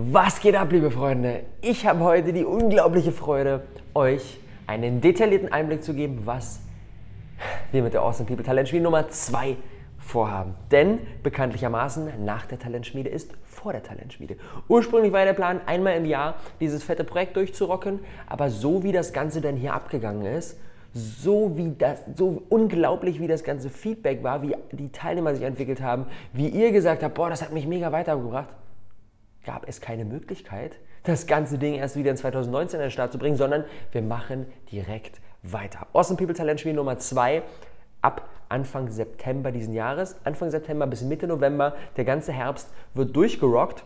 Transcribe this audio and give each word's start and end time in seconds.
Was 0.00 0.38
geht 0.38 0.54
ab, 0.54 0.70
liebe 0.70 0.92
Freunde? 0.92 1.42
Ich 1.60 1.84
habe 1.84 2.04
heute 2.04 2.32
die 2.32 2.44
unglaubliche 2.44 3.10
Freude, 3.10 3.62
euch 3.94 4.38
einen 4.68 5.00
detaillierten 5.00 5.50
Einblick 5.50 5.82
zu 5.82 5.92
geben, 5.92 6.22
was 6.24 6.60
wir 7.72 7.82
mit 7.82 7.94
der 7.94 8.02
Awesome 8.02 8.28
People 8.28 8.44
Talentschmiede 8.44 8.84
Nummer 8.84 9.08
2 9.08 9.56
vorhaben. 9.98 10.54
Denn 10.70 11.00
bekanntlichermaßen 11.24 12.24
nach 12.24 12.46
der 12.46 12.60
Talentschmiede 12.60 13.08
ist 13.10 13.32
vor 13.44 13.72
der 13.72 13.82
Talentschmiede. 13.82 14.36
Ursprünglich 14.68 15.12
war 15.12 15.24
der 15.24 15.32
Plan, 15.32 15.60
einmal 15.66 15.96
im 15.96 16.04
Jahr 16.04 16.36
dieses 16.60 16.84
fette 16.84 17.02
Projekt 17.02 17.34
durchzurocken, 17.34 17.98
aber 18.28 18.50
so 18.50 18.84
wie 18.84 18.92
das 18.92 19.12
Ganze 19.12 19.40
dann 19.40 19.56
hier 19.56 19.74
abgegangen 19.74 20.26
ist, 20.26 20.60
so 20.92 21.56
wie 21.56 21.74
das, 21.76 22.02
so 22.14 22.44
unglaublich 22.50 23.18
wie 23.18 23.26
das 23.26 23.42
ganze 23.42 23.68
Feedback 23.68 24.22
war, 24.22 24.42
wie 24.42 24.54
die 24.70 24.92
Teilnehmer 24.92 25.34
sich 25.34 25.44
entwickelt 25.44 25.82
haben, 25.82 26.06
wie 26.32 26.46
ihr 26.46 26.70
gesagt 26.70 27.02
habt, 27.02 27.16
boah, 27.16 27.30
das 27.30 27.42
hat 27.42 27.52
mich 27.52 27.66
mega 27.66 27.90
weitergebracht, 27.90 28.50
gab 29.48 29.66
es 29.66 29.80
keine 29.80 30.04
Möglichkeit, 30.04 30.76
das 31.04 31.26
ganze 31.26 31.56
Ding 31.56 31.72
erst 31.72 31.96
wieder 31.96 32.10
in 32.10 32.18
2019 32.18 32.80
an 32.80 32.84
den 32.84 32.90
Start 32.90 33.12
zu 33.12 33.18
bringen, 33.18 33.36
sondern 33.36 33.64
wir 33.92 34.02
machen 34.02 34.44
direkt 34.70 35.22
weiter. 35.42 35.86
Awesome 35.94 36.18
People 36.18 36.34
Talent 36.34 36.60
Spiel 36.60 36.74
Nummer 36.74 36.98
2 36.98 37.42
ab 38.02 38.28
Anfang 38.50 38.90
September 38.90 39.50
diesen 39.50 39.72
Jahres. 39.72 40.16
Anfang 40.24 40.50
September 40.50 40.86
bis 40.86 41.00
Mitte 41.00 41.26
November, 41.26 41.76
der 41.96 42.04
ganze 42.04 42.30
Herbst 42.30 42.68
wird 42.92 43.16
durchgerockt. 43.16 43.84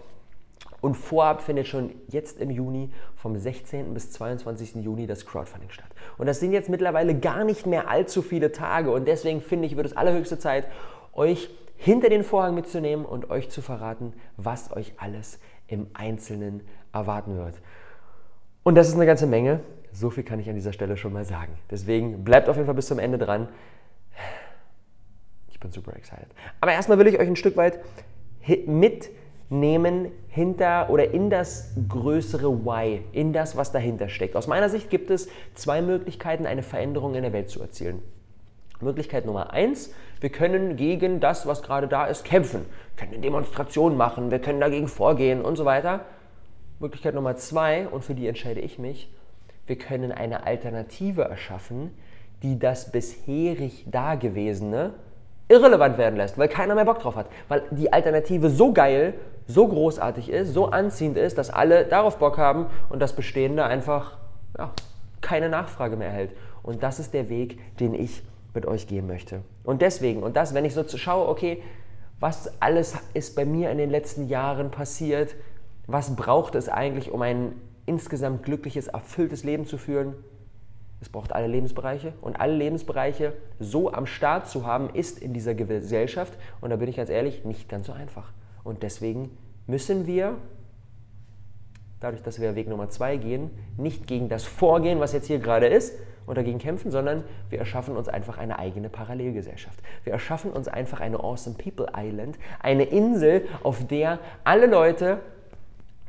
Und 0.80 0.96
vorab 0.96 1.42
findet 1.42 1.68
schon 1.68 1.90
jetzt 2.08 2.40
im 2.40 2.50
Juni 2.50 2.90
vom 3.14 3.38
16. 3.38 3.94
bis 3.94 4.10
22. 4.10 4.82
Juni 4.82 5.06
das 5.06 5.26
Crowdfunding 5.26 5.70
statt. 5.70 5.90
Und 6.18 6.26
das 6.26 6.40
sind 6.40 6.50
jetzt 6.50 6.70
mittlerweile 6.70 7.16
gar 7.16 7.44
nicht 7.44 7.66
mehr 7.66 7.88
allzu 7.88 8.20
viele 8.20 8.50
Tage. 8.50 8.90
Und 8.90 9.06
deswegen 9.06 9.40
finde 9.40 9.66
ich, 9.66 9.76
wird 9.76 9.86
es 9.86 9.96
allerhöchste 9.96 10.40
Zeit, 10.40 10.66
euch 11.12 11.50
hinter 11.82 12.08
den 12.08 12.22
Vorhang 12.22 12.54
mitzunehmen 12.54 13.04
und 13.04 13.30
euch 13.30 13.50
zu 13.50 13.60
verraten, 13.60 14.12
was 14.36 14.72
euch 14.72 14.92
alles 14.98 15.40
im 15.72 15.88
Einzelnen 15.94 16.60
erwarten 16.92 17.36
wird. 17.36 17.60
Und 18.62 18.74
das 18.76 18.88
ist 18.88 18.94
eine 18.94 19.06
ganze 19.06 19.26
Menge. 19.26 19.60
So 19.92 20.10
viel 20.10 20.22
kann 20.22 20.38
ich 20.38 20.48
an 20.48 20.54
dieser 20.54 20.72
Stelle 20.72 20.96
schon 20.96 21.12
mal 21.12 21.24
sagen. 21.24 21.54
Deswegen 21.70 22.24
bleibt 22.24 22.48
auf 22.48 22.56
jeden 22.56 22.66
Fall 22.66 22.74
bis 22.74 22.86
zum 22.86 22.98
Ende 22.98 23.18
dran. 23.18 23.48
Ich 25.50 25.58
bin 25.58 25.72
super 25.72 25.96
excited. 25.96 26.28
Aber 26.60 26.72
erstmal 26.72 26.98
will 26.98 27.06
ich 27.06 27.18
euch 27.18 27.28
ein 27.28 27.36
Stück 27.36 27.56
weit 27.56 27.80
mitnehmen 28.66 30.08
hinter 30.28 30.90
oder 30.90 31.10
in 31.12 31.30
das 31.30 31.72
größere 31.88 32.64
Why, 32.64 33.02
in 33.12 33.32
das, 33.32 33.56
was 33.56 33.72
dahinter 33.72 34.08
steckt. 34.08 34.36
Aus 34.36 34.46
meiner 34.46 34.68
Sicht 34.68 34.90
gibt 34.90 35.10
es 35.10 35.28
zwei 35.54 35.82
Möglichkeiten, 35.82 36.46
eine 36.46 36.62
Veränderung 36.62 37.14
in 37.14 37.22
der 37.22 37.32
Welt 37.32 37.48
zu 37.48 37.60
erzielen. 37.60 38.02
Möglichkeit 38.82 39.26
Nummer 39.26 39.52
eins, 39.52 39.92
wir 40.20 40.30
können 40.30 40.76
gegen 40.76 41.20
das, 41.20 41.46
was 41.46 41.62
gerade 41.62 41.88
da 41.88 42.06
ist, 42.06 42.24
kämpfen. 42.24 42.66
Wir 42.94 43.00
können 43.00 43.12
eine 43.14 43.22
Demonstration 43.22 43.96
machen, 43.96 44.30
wir 44.30 44.38
können 44.38 44.60
dagegen 44.60 44.88
vorgehen 44.88 45.42
und 45.42 45.56
so 45.56 45.64
weiter. 45.64 46.00
Möglichkeit 46.78 47.14
Nummer 47.14 47.36
zwei, 47.36 47.88
und 47.88 48.04
für 48.04 48.14
die 48.14 48.26
entscheide 48.26 48.60
ich 48.60 48.78
mich, 48.78 49.12
wir 49.66 49.76
können 49.76 50.12
eine 50.12 50.44
Alternative 50.46 51.22
erschaffen, 51.22 51.90
die 52.42 52.58
das 52.58 52.90
bisherig 52.90 53.84
Dagewesene 53.90 54.94
irrelevant 55.48 55.98
werden 55.98 56.16
lässt, 56.16 56.38
weil 56.38 56.48
keiner 56.48 56.74
mehr 56.74 56.84
Bock 56.84 57.00
drauf 57.00 57.16
hat. 57.16 57.26
Weil 57.48 57.62
die 57.70 57.92
Alternative 57.92 58.50
so 58.50 58.72
geil, 58.72 59.14
so 59.46 59.68
großartig 59.68 60.30
ist, 60.30 60.52
so 60.52 60.66
anziehend 60.66 61.16
ist, 61.16 61.38
dass 61.38 61.50
alle 61.50 61.84
darauf 61.84 62.18
Bock 62.18 62.38
haben 62.38 62.66
und 62.88 63.00
das 63.00 63.12
Bestehende 63.12 63.64
einfach 63.64 64.18
ja, 64.58 64.72
keine 65.20 65.48
Nachfrage 65.48 65.96
mehr 65.96 66.08
erhält. 66.08 66.30
Und 66.62 66.82
das 66.82 66.98
ist 66.98 67.12
der 67.14 67.28
Weg, 67.28 67.58
den 67.78 67.94
ich 67.94 68.22
mit 68.54 68.66
euch 68.66 68.86
gehen 68.86 69.06
möchte. 69.06 69.42
Und 69.64 69.82
deswegen, 69.82 70.22
und 70.22 70.36
das, 70.36 70.54
wenn 70.54 70.64
ich 70.64 70.74
so 70.74 70.86
schaue, 70.86 71.28
okay, 71.28 71.62
was 72.20 72.60
alles 72.60 72.94
ist 73.14 73.34
bei 73.34 73.44
mir 73.44 73.70
in 73.70 73.78
den 73.78 73.90
letzten 73.90 74.28
Jahren 74.28 74.70
passiert, 74.70 75.34
was 75.86 76.14
braucht 76.14 76.54
es 76.54 76.68
eigentlich, 76.68 77.10
um 77.10 77.22
ein 77.22 77.54
insgesamt 77.86 78.44
glückliches, 78.44 78.86
erfülltes 78.86 79.42
Leben 79.42 79.66
zu 79.66 79.76
führen? 79.76 80.14
Es 81.00 81.08
braucht 81.08 81.32
alle 81.32 81.48
Lebensbereiche 81.48 82.12
und 82.20 82.40
alle 82.40 82.54
Lebensbereiche 82.54 83.32
so 83.58 83.92
am 83.92 84.06
Start 84.06 84.46
zu 84.46 84.64
haben, 84.64 84.88
ist 84.90 85.18
in 85.18 85.32
dieser 85.32 85.54
Gesellschaft, 85.54 86.34
und 86.60 86.70
da 86.70 86.76
bin 86.76 86.88
ich 86.88 86.96
ganz 86.96 87.10
ehrlich, 87.10 87.44
nicht 87.44 87.68
ganz 87.68 87.88
so 87.88 87.92
einfach. 87.92 88.30
Und 88.62 88.84
deswegen 88.84 89.36
müssen 89.66 90.06
wir, 90.06 90.36
dadurch, 91.98 92.22
dass 92.22 92.40
wir 92.40 92.54
Weg 92.54 92.68
Nummer 92.68 92.88
zwei 92.88 93.16
gehen, 93.16 93.50
nicht 93.76 94.06
gegen 94.06 94.28
das 94.28 94.44
Vorgehen, 94.44 95.00
was 95.00 95.12
jetzt 95.12 95.26
hier 95.26 95.40
gerade 95.40 95.66
ist, 95.66 95.98
und 96.26 96.36
dagegen 96.36 96.58
kämpfen, 96.58 96.90
sondern 96.90 97.24
wir 97.50 97.58
erschaffen 97.58 97.96
uns 97.96 98.08
einfach 98.08 98.38
eine 98.38 98.58
eigene 98.58 98.88
Parallelgesellschaft. 98.88 99.78
Wir 100.04 100.12
erschaffen 100.12 100.52
uns 100.52 100.68
einfach 100.68 101.00
eine 101.00 101.18
Awesome 101.18 101.56
People 101.56 101.88
Island, 101.96 102.38
eine 102.60 102.84
Insel, 102.84 103.46
auf 103.62 103.86
der 103.86 104.18
alle 104.44 104.66
Leute 104.66 105.18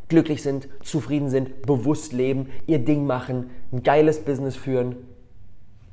glücklich 0.10 0.44
sind, 0.44 0.68
zufrieden 0.84 1.30
sind, 1.30 1.64
bewusst 1.64 2.14
leben, 2.14 2.50
ihr 2.68 2.80
Ding 2.80 3.06
machen, 3.06 3.50
ein 3.72 3.84
geiles 3.84 4.20
Business 4.24 4.56
führen, 4.56 4.96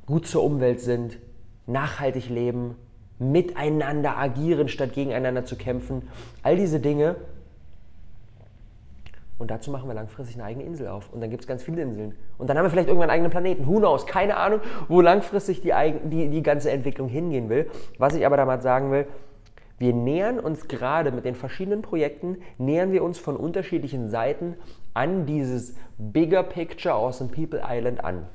gut 0.07 0.27
zur 0.27 0.43
Umwelt 0.43 0.81
sind, 0.81 1.19
nachhaltig 1.67 2.29
leben, 2.29 2.77
miteinander 3.19 4.17
agieren, 4.19 4.69
statt 4.69 4.95
gegeneinander 4.95 5.45
zu 5.45 5.57
kämpfen. 5.57 6.09
All 6.43 6.57
diese 6.57 6.81
Dinge. 6.81 7.17
Und 9.41 9.51
dazu 9.51 9.71
machen 9.71 9.89
wir 9.89 9.95
langfristig 9.95 10.37
eine 10.37 10.45
eigene 10.45 10.67
Insel 10.67 10.89
auf. 10.89 11.11
Und 11.11 11.23
dann 11.23 11.31
gibt 11.31 11.43
es 11.43 11.49
ganz 11.49 11.63
viele 11.63 11.81
Inseln. 11.81 12.15
Und 12.37 12.51
dann 12.51 12.59
haben 12.59 12.67
wir 12.67 12.71
vielleicht 12.71 12.89
irgendwann 12.89 13.09
einen 13.09 13.21
eigenen 13.21 13.31
Planeten. 13.31 13.67
Who 13.67 13.79
knows? 13.79 14.05
Keine 14.07 14.37
Ahnung, 14.37 14.61
wo 14.87 15.01
langfristig 15.01 15.63
die, 15.63 15.73
die, 16.05 16.29
die 16.29 16.43
ganze 16.43 16.71
Entwicklung 16.71 17.09
hingehen 17.09 17.49
will. 17.49 17.71
Was 17.97 18.15
ich 18.15 18.27
aber 18.27 18.37
damals 18.37 18.63
sagen 18.63 18.93
will, 18.93 19.07
wir 19.79 19.95
nähern 19.95 20.39
uns 20.39 20.69
gerade 20.69 21.11
mit 21.11 21.25
den 21.25 21.35
verschiedenen 21.35 21.81
Projekten, 21.81 22.37
nähern 22.59 22.93
wir 22.93 23.03
uns 23.03 23.19
von 23.19 23.35
unterschiedlichen 23.35 24.11
Seiten 24.11 24.57
an 24.93 25.25
dieses 25.25 25.75
Bigger 25.97 26.43
Picture 26.43 26.95
Awesome 26.95 27.31
People 27.31 27.63
Island 27.67 28.05
an. 28.05 28.27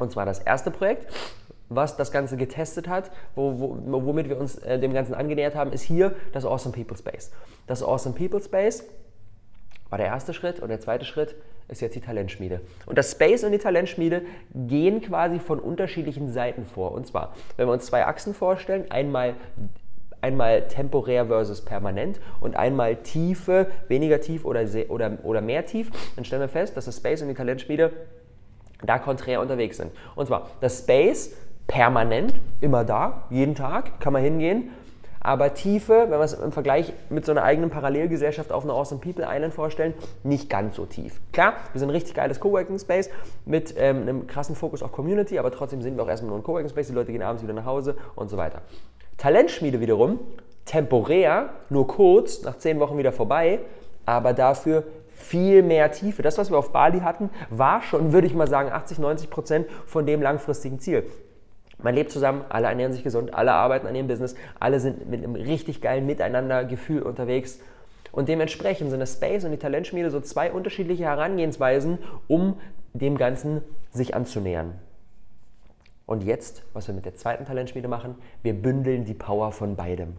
Und 0.00 0.10
zwar 0.10 0.26
das 0.26 0.40
erste 0.40 0.72
Projekt, 0.72 1.06
was 1.68 1.96
das 1.96 2.10
Ganze 2.10 2.36
getestet 2.36 2.88
hat, 2.88 3.12
wo, 3.36 3.60
wo, 3.60 4.04
womit 4.04 4.28
wir 4.28 4.40
uns 4.40 4.58
äh, 4.58 4.80
dem 4.80 4.92
Ganzen 4.92 5.14
angenähert 5.14 5.54
haben, 5.54 5.72
ist 5.72 5.82
hier 5.82 6.16
das 6.32 6.44
Awesome 6.44 6.74
People 6.74 6.96
Space. 6.96 7.30
Das 7.68 7.84
Awesome 7.84 8.16
People 8.16 8.40
Space 8.40 8.82
war 9.90 9.98
der 9.98 10.08
erste 10.08 10.34
Schritt 10.34 10.60
und 10.60 10.68
der 10.68 10.80
zweite 10.80 11.04
Schritt 11.04 11.34
ist 11.68 11.80
jetzt 11.80 11.94
die 11.94 12.00
Talentschmiede. 12.00 12.60
Und 12.86 12.96
das 12.96 13.12
Space 13.12 13.44
und 13.44 13.52
die 13.52 13.58
Talentschmiede 13.58 14.22
gehen 14.54 15.02
quasi 15.02 15.38
von 15.38 15.58
unterschiedlichen 15.58 16.32
Seiten 16.32 16.64
vor. 16.64 16.92
Und 16.92 17.06
zwar, 17.06 17.34
wenn 17.56 17.68
wir 17.68 17.72
uns 17.72 17.86
zwei 17.86 18.06
Achsen 18.06 18.34
vorstellen, 18.34 18.90
einmal 18.90 19.34
einmal 20.20 20.66
temporär 20.66 21.26
versus 21.26 21.64
permanent 21.64 22.18
und 22.40 22.56
einmal 22.56 22.96
Tiefe, 22.96 23.68
weniger 23.86 24.20
tief 24.20 24.44
oder, 24.44 24.64
oder, 24.88 25.18
oder 25.22 25.40
mehr 25.40 25.64
tief, 25.64 25.90
dann 26.16 26.24
stellen 26.24 26.42
wir 26.42 26.48
fest, 26.48 26.76
dass 26.76 26.86
das 26.86 26.96
Space 26.96 27.22
und 27.22 27.28
die 27.28 27.34
Talentspiele 27.34 27.92
da 28.82 28.98
konträr 28.98 29.40
unterwegs 29.40 29.76
sind. 29.76 29.92
Und 30.14 30.26
zwar 30.26 30.50
das 30.60 30.80
Space 30.80 31.36
permanent, 31.66 32.34
immer 32.60 32.84
da, 32.84 33.26
jeden 33.30 33.54
Tag, 33.54 34.00
kann 34.00 34.12
man 34.12 34.22
hingehen. 34.22 34.70
Aber 35.28 35.52
Tiefe, 35.52 36.06
wenn 36.08 36.18
wir 36.18 36.20
es 36.20 36.32
im 36.32 36.52
Vergleich 36.52 36.94
mit 37.10 37.26
so 37.26 37.32
einer 37.32 37.42
eigenen 37.42 37.68
Parallelgesellschaft 37.68 38.50
auf 38.50 38.64
einer 38.64 38.72
Awesome 38.72 38.98
People 38.98 39.26
Island 39.28 39.52
vorstellen, 39.52 39.92
nicht 40.22 40.48
ganz 40.48 40.74
so 40.74 40.86
tief. 40.86 41.20
Klar, 41.34 41.52
wir 41.72 41.78
sind 41.78 41.90
ein 41.90 41.94
richtig 41.94 42.14
geiles 42.14 42.40
Coworking 42.40 42.78
Space 42.78 43.10
mit 43.44 43.74
ähm, 43.76 44.00
einem 44.00 44.26
krassen 44.26 44.56
Fokus 44.56 44.82
auf 44.82 44.90
Community, 44.90 45.38
aber 45.38 45.50
trotzdem 45.50 45.82
sind 45.82 45.98
wir 45.98 46.04
auch 46.04 46.08
erstmal 46.08 46.30
nur 46.30 46.38
ein 46.38 46.42
Coworking 46.42 46.70
Space. 46.70 46.86
Die 46.86 46.94
Leute 46.94 47.12
gehen 47.12 47.20
abends 47.20 47.42
wieder 47.42 47.52
nach 47.52 47.66
Hause 47.66 47.94
und 48.16 48.30
so 48.30 48.38
weiter. 48.38 48.62
Talentschmiede 49.18 49.80
wiederum, 49.80 50.18
temporär, 50.64 51.50
nur 51.68 51.86
kurz, 51.86 52.42
nach 52.44 52.56
zehn 52.56 52.80
Wochen 52.80 52.96
wieder 52.96 53.12
vorbei, 53.12 53.58
aber 54.06 54.32
dafür 54.32 54.84
viel 55.10 55.62
mehr 55.62 55.92
Tiefe. 55.92 56.22
Das, 56.22 56.38
was 56.38 56.50
wir 56.50 56.56
auf 56.56 56.72
Bali 56.72 57.00
hatten, 57.00 57.28
war 57.50 57.82
schon, 57.82 58.14
würde 58.14 58.26
ich 58.26 58.34
mal 58.34 58.48
sagen, 58.48 58.70
80, 58.72 58.98
90 58.98 59.28
Prozent 59.28 59.66
von 59.84 60.06
dem 60.06 60.22
langfristigen 60.22 60.80
Ziel. 60.80 61.04
Man 61.80 61.94
lebt 61.94 62.10
zusammen, 62.10 62.44
alle 62.48 62.66
ernähren 62.66 62.92
sich 62.92 63.04
gesund, 63.04 63.34
alle 63.34 63.52
arbeiten 63.52 63.86
an 63.86 63.94
ihrem 63.94 64.08
Business, 64.08 64.34
alle 64.58 64.80
sind 64.80 65.08
mit 65.08 65.22
einem 65.22 65.36
richtig 65.36 65.80
geilen 65.80 66.06
Miteinander-Gefühl 66.06 67.02
unterwegs. 67.02 67.60
Und 68.10 68.28
dementsprechend 68.28 68.90
sind 68.90 69.00
das 69.00 69.12
Space 69.12 69.44
und 69.44 69.52
die 69.52 69.58
Talentschmiede 69.58 70.10
so 70.10 70.20
zwei 70.20 70.50
unterschiedliche 70.50 71.04
Herangehensweisen, 71.04 71.98
um 72.26 72.58
dem 72.94 73.16
Ganzen 73.16 73.62
sich 73.92 74.14
anzunähern. 74.14 74.74
Und 76.04 76.24
jetzt, 76.24 76.62
was 76.72 76.88
wir 76.88 76.94
mit 76.94 77.04
der 77.04 77.14
zweiten 77.14 77.44
Talentschmiede 77.44 77.86
machen, 77.86 78.16
wir 78.42 78.54
bündeln 78.54 79.04
die 79.04 79.14
Power 79.14 79.52
von 79.52 79.76
beidem. 79.76 80.16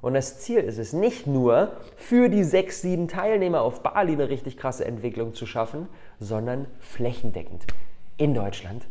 Und 0.00 0.14
das 0.14 0.38
Ziel 0.38 0.60
ist 0.60 0.78
es 0.78 0.92
nicht 0.92 1.26
nur, 1.26 1.72
für 1.96 2.28
die 2.28 2.44
sechs, 2.44 2.82
sieben 2.82 3.08
Teilnehmer 3.08 3.62
auf 3.62 3.82
Bali 3.82 4.12
eine 4.12 4.28
richtig 4.28 4.56
krasse 4.56 4.84
Entwicklung 4.84 5.34
zu 5.34 5.44
schaffen, 5.44 5.88
sondern 6.20 6.66
flächendeckend 6.78 7.66
in 8.16 8.32
Deutschland. 8.32 8.86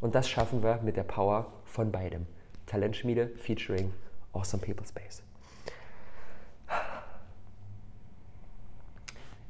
Und 0.00 0.14
das 0.14 0.28
schaffen 0.28 0.62
wir 0.62 0.80
mit 0.82 0.96
der 0.96 1.04
Power 1.04 1.46
von 1.64 1.90
beidem. 1.90 2.26
Talentschmiede 2.66 3.30
featuring 3.36 3.92
Awesome 4.32 4.62
People 4.62 4.86
Space. 4.86 5.22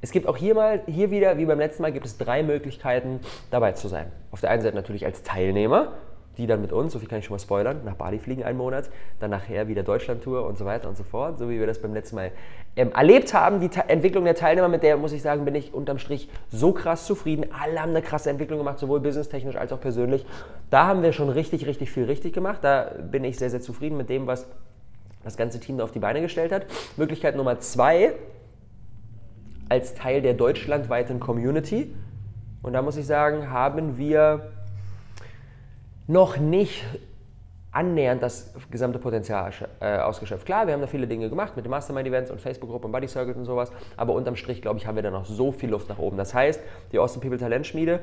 Es 0.03 0.13
gibt 0.13 0.29
auch 0.29 0.37
hier 0.37 0.55
mal, 0.55 0.83
hier 0.87 1.11
wieder, 1.11 1.37
wie 1.39 1.47
beim 1.47 1.59
letzten 1.59 1.83
Mal, 1.83 1.91
gibt 1.91 2.07
es 2.07 2.17
drei 2.17 2.43
Möglichkeiten, 2.43 3.21
dabei 3.51 3.73
zu 3.73 3.89
sein. 3.89 4.13
Auf 4.31 4.41
der 4.41 4.51
einen 4.51 4.63
Seite 4.63 4.77
natürlich 4.77 5.05
als 5.05 5.23
Teilnehmer, 5.23 5.95
die 6.39 6.47
dann 6.47 6.61
mit 6.61 6.73
uns, 6.73 6.93
so 6.93 6.99
viel 6.99 7.09
kann 7.09 7.19
ich 7.19 7.25
schon 7.25 7.35
mal 7.35 7.41
spoilern, 7.41 7.81
nach 7.85 7.95
Bali 7.95 8.19
fliegen 8.19 8.45
einen 8.45 8.59
Monat, 8.59 8.91
dann 9.21 9.31
nachher 9.31 9.69
wieder 9.69 9.83
Deutschland-Tour 9.83 10.47
und 10.47 10.59
so 10.59 10.65
weiter 10.65 10.89
und 10.89 10.97
so 10.97 11.05
fort, 11.05 11.39
so 11.39 11.49
wie 11.49 11.59
wir 11.59 11.67
das 11.67 11.81
beim 11.81 11.95
letzten 11.95 12.17
Mal 12.17 12.33
ähm, 12.77 12.93
erlebt 12.93 13.33
haben. 13.33 13.61
Die 13.61 13.69
Ta 13.69 13.83
Entwicklung 13.89 14.25
der 14.25 14.35
Teilnehmer, 14.35 14.69
mit 14.69 14.83
der 14.83 14.97
muss 14.97 15.13
ich 15.13 15.23
sagen, 15.23 15.45
bin 15.45 15.55
ich 15.55 15.73
unterm 15.73 15.99
Strich 15.99 16.29
so 16.51 16.73
krass 16.73 17.07
zufrieden. 17.07 17.47
Alle 17.59 17.81
haben 17.81 17.91
eine 17.91 18.03
krasse 18.03 18.31
Entwicklung 18.31 18.59
gemacht, 18.59 18.79
sowohl 18.79 19.01
businesstechnisch 19.01 19.57
als 19.57 19.73
auch 19.73 19.81
persönlich. 19.81 20.27
Da 20.71 20.87
haben 20.87 21.03
wir 21.03 21.13
schon 21.13 21.31
richtig, 21.31 21.67
richtig 21.67 21.91
viel 21.91 22.05
richtig 22.05 22.35
gemacht. 22.35 22.59
Da 22.63 22.93
bin 23.11 23.25
ich 23.25 23.39
sehr, 23.39 23.51
sehr 23.51 23.61
zufrieden 23.61 23.97
mit 23.97 24.11
dem, 24.11 24.27
was 24.27 24.47
das 25.25 25.37
ganze 25.37 25.59
Team 25.59 25.79
da 25.79 25.85
auf 25.85 25.93
die 25.93 25.99
Beine 25.99 26.21
gestellt 26.21 26.53
hat. 26.53 26.67
Möglichkeit 26.97 27.35
Nummer 27.35 27.59
zwei, 27.59 28.13
als 29.69 29.95
Teil 29.95 30.23
der 30.23 30.35
deutschlandweiten 30.35 31.19
Community. 31.19 31.95
Und 32.63 32.75
da 32.75 32.83
muss 32.83 32.97
ich 32.97 33.07
sagen, 33.07 33.51
haben 33.51 33.99
wir 33.99 34.53
noch 36.07 36.37
nicht 36.37 36.85
annähernd 37.77 38.23
das 38.23 38.55
gesamte 38.71 38.99
Potenzial 38.99 39.53
äh, 39.81 39.99
ausgeschöpft. 39.99 40.47
Klar, 40.47 40.67
wir 40.67 40.73
haben 40.73 40.81
da 40.81 40.87
viele 40.87 41.07
Dinge 41.07 41.29
gemacht 41.29 41.57
mit 41.57 41.67
den 41.67 41.71
Mastermind-Events 41.71 42.31
und 42.31 42.41
Facebook-Gruppen 42.41 42.87
und 42.87 42.93
Buddy 42.93 43.07
Circles 43.07 43.37
und 43.37 43.45
sowas, 43.45 43.71
aber 43.97 44.15
unterm 44.15 44.37
Strich, 44.37 44.63
glaube 44.63 44.79
ich, 44.79 44.87
haben 44.87 44.97
wir 44.97 45.03
da 45.03 45.11
noch 45.11 45.27
so 45.27 45.53
viel 45.53 45.71
Luft 45.71 45.91
nach 45.91 45.99
oben. 45.99 46.17
Das 46.17 46.33
heißt, 46.33 46.61
die 46.93 46.99
Austin 46.99 47.21
People 47.21 47.39
Talentschmiede, 47.39 48.01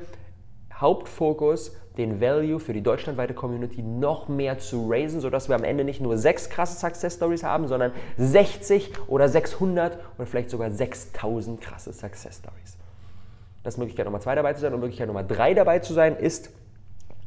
Hauptfokus, 0.76 1.76
den 1.98 2.22
Value 2.22 2.60
für 2.60 2.74
die 2.74 2.82
deutschlandweite 2.82 3.34
Community 3.34 3.82
noch 3.82 4.28
mehr 4.28 4.60
zu 4.60 4.90
raisen, 4.90 5.22
sodass 5.22 5.48
wir 5.48 5.56
am 5.56 5.64
Ende 5.64 5.84
nicht 5.84 6.02
nur 6.02 6.18
sechs 6.18 6.50
krasse 6.50 6.78
Success 6.78 7.16
Stories 7.16 7.44
haben, 7.44 7.68
sondern 7.68 7.92
60 8.18 8.92
oder 9.08 9.30
600 9.30 9.98
oder 10.18 10.28
vielleicht 10.28 10.50
sogar 10.50 10.70
6000 10.70 11.62
krasse 11.62 11.94
Success 11.94 12.38
Stories. 12.38 12.78
Das 13.64 13.76
ist 13.76 13.78
Möglichkeit 13.78 14.06
Nummer 14.06 14.20
zwei 14.20 14.36
dabei 14.36 14.54
zu 14.54 14.62
sein 14.62 14.74
und 14.74 14.82
Möglichkeit 14.82 15.08
Nummer 15.08 15.24
drei 15.24 15.54
dabei 15.54 15.80
zu 15.80 15.94
sein 15.94 16.18
ist, 16.18 16.50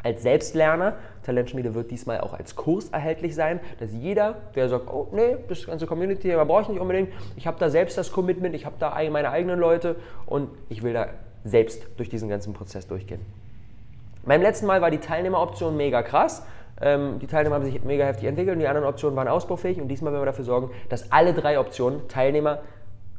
als 0.06 0.22
Selbstlerner. 0.22 0.94
Talentschmiede 1.24 1.74
wird 1.74 1.90
diesmal 1.90 2.20
auch 2.20 2.32
als 2.32 2.54
Kurs 2.54 2.90
erhältlich 2.90 3.34
sein, 3.34 3.58
dass 3.80 3.92
jeder, 3.92 4.36
der 4.54 4.68
sagt, 4.68 4.88
oh 4.88 5.08
nee, 5.12 5.36
das 5.48 5.66
ganze 5.66 5.86
Community-Thema 5.86 6.44
brauche 6.44 6.62
ich 6.62 6.68
nicht 6.68 6.80
unbedingt, 6.80 7.12
ich 7.36 7.46
habe 7.46 7.58
da 7.58 7.68
selbst 7.68 7.98
das 7.98 8.12
Commitment, 8.12 8.54
ich 8.54 8.64
habe 8.64 8.76
da 8.78 8.96
meine 9.10 9.30
eigenen 9.30 9.58
Leute 9.58 9.96
und 10.26 10.48
ich 10.68 10.84
will 10.84 10.92
da 10.92 11.08
selbst 11.44 11.86
durch 11.96 12.08
diesen 12.08 12.28
ganzen 12.28 12.52
Prozess 12.52 12.86
durchgehen. 12.86 13.20
Beim 14.24 14.42
letzten 14.42 14.66
Mal 14.66 14.80
war 14.80 14.90
die 14.90 14.98
Teilnehmeroption 14.98 15.76
mega 15.76 16.02
krass. 16.02 16.44
Ähm, 16.80 17.18
die 17.18 17.26
Teilnehmer 17.26 17.56
haben 17.56 17.64
sich 17.64 17.82
mega 17.82 18.04
heftig 18.04 18.28
entwickelt 18.28 18.54
und 18.54 18.60
die 18.60 18.68
anderen 18.68 18.86
Optionen 18.86 19.16
waren 19.16 19.28
ausbaufähig 19.28 19.80
und 19.80 19.88
diesmal 19.88 20.12
werden 20.12 20.22
wir 20.22 20.26
dafür 20.26 20.44
sorgen, 20.44 20.70
dass 20.88 21.10
alle 21.10 21.32
drei 21.32 21.58
Optionen, 21.58 22.06
Teilnehmer, 22.08 22.60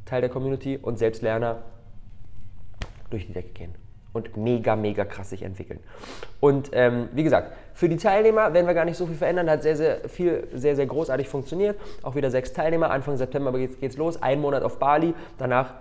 Teil 0.05 0.21
der 0.21 0.29
Community 0.29 0.77
und 0.81 0.97
Selbstlerner, 0.97 1.63
durch 3.09 3.25
die 3.25 3.33
Decke 3.33 3.49
gehen 3.49 3.86
und 4.17 4.35
mega, 4.35 4.75
mega 4.75 5.05
krass 5.05 5.29
sich 5.29 5.43
entwickeln. 5.43 5.79
Und 6.39 6.71
ähm, 6.73 7.09
wie 7.13 7.23
gesagt, 7.23 7.53
für 7.73 7.87
die 7.87 7.97
Teilnehmer 7.97 8.53
werden 8.53 8.67
wir 8.67 8.73
gar 8.73 8.85
nicht 8.85 8.97
so 8.97 9.05
viel 9.05 9.15
verändern. 9.15 9.49
Hat 9.49 9.63
sehr, 9.63 9.77
sehr 9.77 10.09
viel, 10.09 10.47
sehr, 10.53 10.75
sehr 10.75 10.87
großartig 10.87 11.29
funktioniert. 11.29 11.79
Auch 12.03 12.15
wieder 12.15 12.31
sechs 12.31 12.51
Teilnehmer. 12.51 12.91
Anfang 12.91 13.17
September 13.17 13.51
geht 13.53 13.81
es 13.81 13.97
los. 13.97 14.21
Ein 14.21 14.41
Monat 14.41 14.63
auf 14.63 14.79
Bali. 14.79 15.13
Danach 15.37 15.73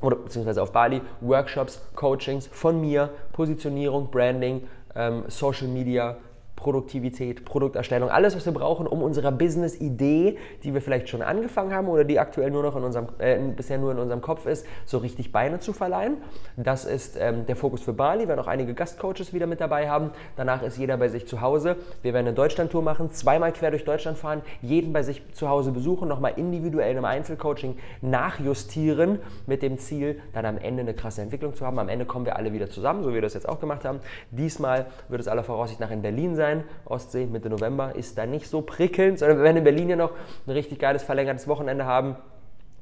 oder 0.00 0.16
beziehungsweise 0.16 0.62
auf 0.62 0.72
Bali 0.72 1.00
Workshops, 1.20 1.80
Coachings 1.94 2.48
von 2.48 2.80
mir, 2.80 3.10
Positionierung, 3.32 4.10
Branding, 4.10 4.66
ähm, 4.94 5.24
Social 5.28 5.68
Media, 5.68 6.16
Produktivität, 6.62 7.44
Produkterstellung, 7.44 8.08
alles, 8.08 8.36
was 8.36 8.46
wir 8.46 8.52
brauchen, 8.52 8.86
um 8.86 9.02
unserer 9.02 9.32
Business-Idee, 9.32 10.38
die 10.62 10.72
wir 10.72 10.80
vielleicht 10.80 11.08
schon 11.08 11.20
angefangen 11.20 11.74
haben 11.74 11.88
oder 11.88 12.04
die 12.04 12.20
aktuell 12.20 12.52
nur 12.52 12.62
noch 12.62 12.76
in 12.76 12.84
unserem, 12.84 13.08
äh, 13.18 13.36
bisher 13.56 13.78
nur 13.78 13.90
in 13.90 13.98
unserem 13.98 14.20
Kopf 14.20 14.46
ist, 14.46 14.64
so 14.84 14.98
richtig 14.98 15.32
Beine 15.32 15.58
zu 15.58 15.72
verleihen. 15.72 16.18
Das 16.56 16.84
ist 16.84 17.18
ähm, 17.18 17.46
der 17.46 17.56
Fokus 17.56 17.82
für 17.82 17.92
Bali. 17.92 18.20
Wir 18.20 18.28
werden 18.28 18.38
auch 18.38 18.46
einige 18.46 18.74
Gastcoaches 18.74 19.34
wieder 19.34 19.48
mit 19.48 19.60
dabei 19.60 19.90
haben. 19.90 20.12
Danach 20.36 20.62
ist 20.62 20.78
jeder 20.78 20.96
bei 20.98 21.08
sich 21.08 21.26
zu 21.26 21.40
Hause. 21.40 21.74
Wir 22.02 22.14
werden 22.14 22.28
eine 22.28 22.36
Deutschland-Tour 22.36 22.82
machen, 22.82 23.10
zweimal 23.10 23.52
quer 23.52 23.72
durch 23.72 23.84
Deutschland 23.84 24.16
fahren, 24.16 24.42
jeden 24.60 24.92
bei 24.92 25.02
sich 25.02 25.20
zu 25.34 25.48
Hause 25.48 25.72
besuchen, 25.72 26.06
nochmal 26.06 26.34
individuell 26.36 26.96
im 26.96 27.04
Einzelcoaching 27.04 27.76
nachjustieren 28.02 29.18
mit 29.48 29.62
dem 29.62 29.78
Ziel, 29.78 30.20
dann 30.32 30.46
am 30.46 30.58
Ende 30.58 30.82
eine 30.82 30.94
krasse 30.94 31.22
Entwicklung 31.22 31.56
zu 31.56 31.66
haben. 31.66 31.80
Am 31.80 31.88
Ende 31.88 32.04
kommen 32.04 32.24
wir 32.24 32.36
alle 32.36 32.52
wieder 32.52 32.70
zusammen, 32.70 33.02
so 33.02 33.10
wie 33.10 33.14
wir 33.14 33.22
das 33.22 33.34
jetzt 33.34 33.48
auch 33.48 33.58
gemacht 33.58 33.84
haben. 33.84 33.98
Diesmal 34.30 34.86
wird 35.08 35.20
es 35.20 35.26
aller 35.26 35.42
Voraussicht 35.42 35.80
nach 35.80 35.90
in 35.90 36.02
Berlin 36.02 36.36
sein 36.36 36.51
sein. 36.52 36.64
Ostsee 36.84 37.26
Mitte 37.26 37.50
November 37.50 37.94
ist 37.94 38.18
da 38.18 38.26
nicht 38.26 38.48
so 38.48 38.62
prickelnd, 38.62 39.18
sondern 39.18 39.38
wir 39.38 39.44
werden 39.44 39.58
in 39.58 39.64
Berlin 39.64 39.88
ja 39.90 39.96
noch 39.96 40.12
ein 40.46 40.50
richtig 40.50 40.78
geiles 40.78 41.02
verlängertes 41.02 41.48
Wochenende 41.48 41.84
haben. 41.84 42.16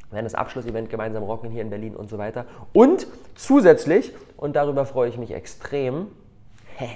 Wir 0.08 0.16
werden 0.16 0.26
das 0.26 0.34
Abschlussevent 0.34 0.90
gemeinsam 0.90 1.22
rocken 1.22 1.50
hier 1.50 1.62
in 1.62 1.70
Berlin 1.70 1.94
und 1.94 2.10
so 2.10 2.18
weiter. 2.18 2.46
Und 2.72 3.06
zusätzlich, 3.34 4.12
und 4.36 4.56
darüber 4.56 4.84
freue 4.84 5.08
ich 5.08 5.18
mich 5.18 5.32
extrem, 5.32 6.08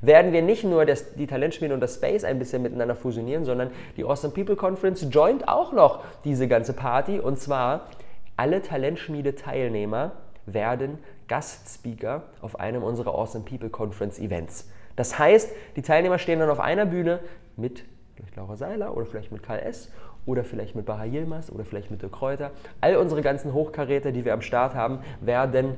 werden 0.00 0.32
wir 0.32 0.42
nicht 0.42 0.64
nur 0.64 0.86
das, 0.86 1.14
die 1.14 1.26
Talentschmiede 1.26 1.74
und 1.74 1.80
das 1.80 1.96
Space 1.96 2.24
ein 2.24 2.38
bisschen 2.38 2.62
miteinander 2.62 2.96
fusionieren, 2.96 3.44
sondern 3.44 3.70
die 3.96 4.04
Awesome 4.04 4.32
People 4.32 4.56
Conference 4.56 5.06
joint 5.10 5.48
auch 5.48 5.72
noch 5.72 6.02
diese 6.24 6.48
ganze 6.48 6.72
Party. 6.72 7.20
Und 7.20 7.38
zwar 7.38 7.88
alle 8.36 8.62
Talentschmiede-Teilnehmer 8.62 10.12
werden 10.46 10.98
Gastspeaker 11.28 12.22
auf 12.40 12.58
einem 12.58 12.82
unserer 12.82 13.14
Awesome 13.14 13.44
People 13.44 13.70
Conference 13.70 14.18
Events. 14.18 14.68
Das 14.96 15.18
heißt, 15.18 15.50
die 15.76 15.82
Teilnehmer 15.82 16.18
stehen 16.18 16.38
dann 16.38 16.50
auf 16.50 16.60
einer 16.60 16.86
Bühne 16.86 17.20
mit 17.56 17.84
vielleicht 18.14 18.36
Laura 18.36 18.56
Seiler 18.56 18.96
oder 18.96 19.06
vielleicht 19.06 19.32
mit 19.32 19.42
Karl 19.42 19.60
S. 19.60 19.90
oder 20.26 20.44
vielleicht 20.44 20.74
mit 20.74 20.86
Baha 20.86 21.04
Yilmaz 21.04 21.50
oder 21.50 21.64
vielleicht 21.64 21.90
mit 21.90 22.02
Dirk 22.02 22.12
Kräuter. 22.12 22.50
All 22.80 22.96
unsere 22.96 23.22
ganzen 23.22 23.52
Hochkaräter, 23.52 24.12
die 24.12 24.24
wir 24.24 24.34
am 24.34 24.42
Start 24.42 24.74
haben, 24.74 25.00
werden 25.20 25.76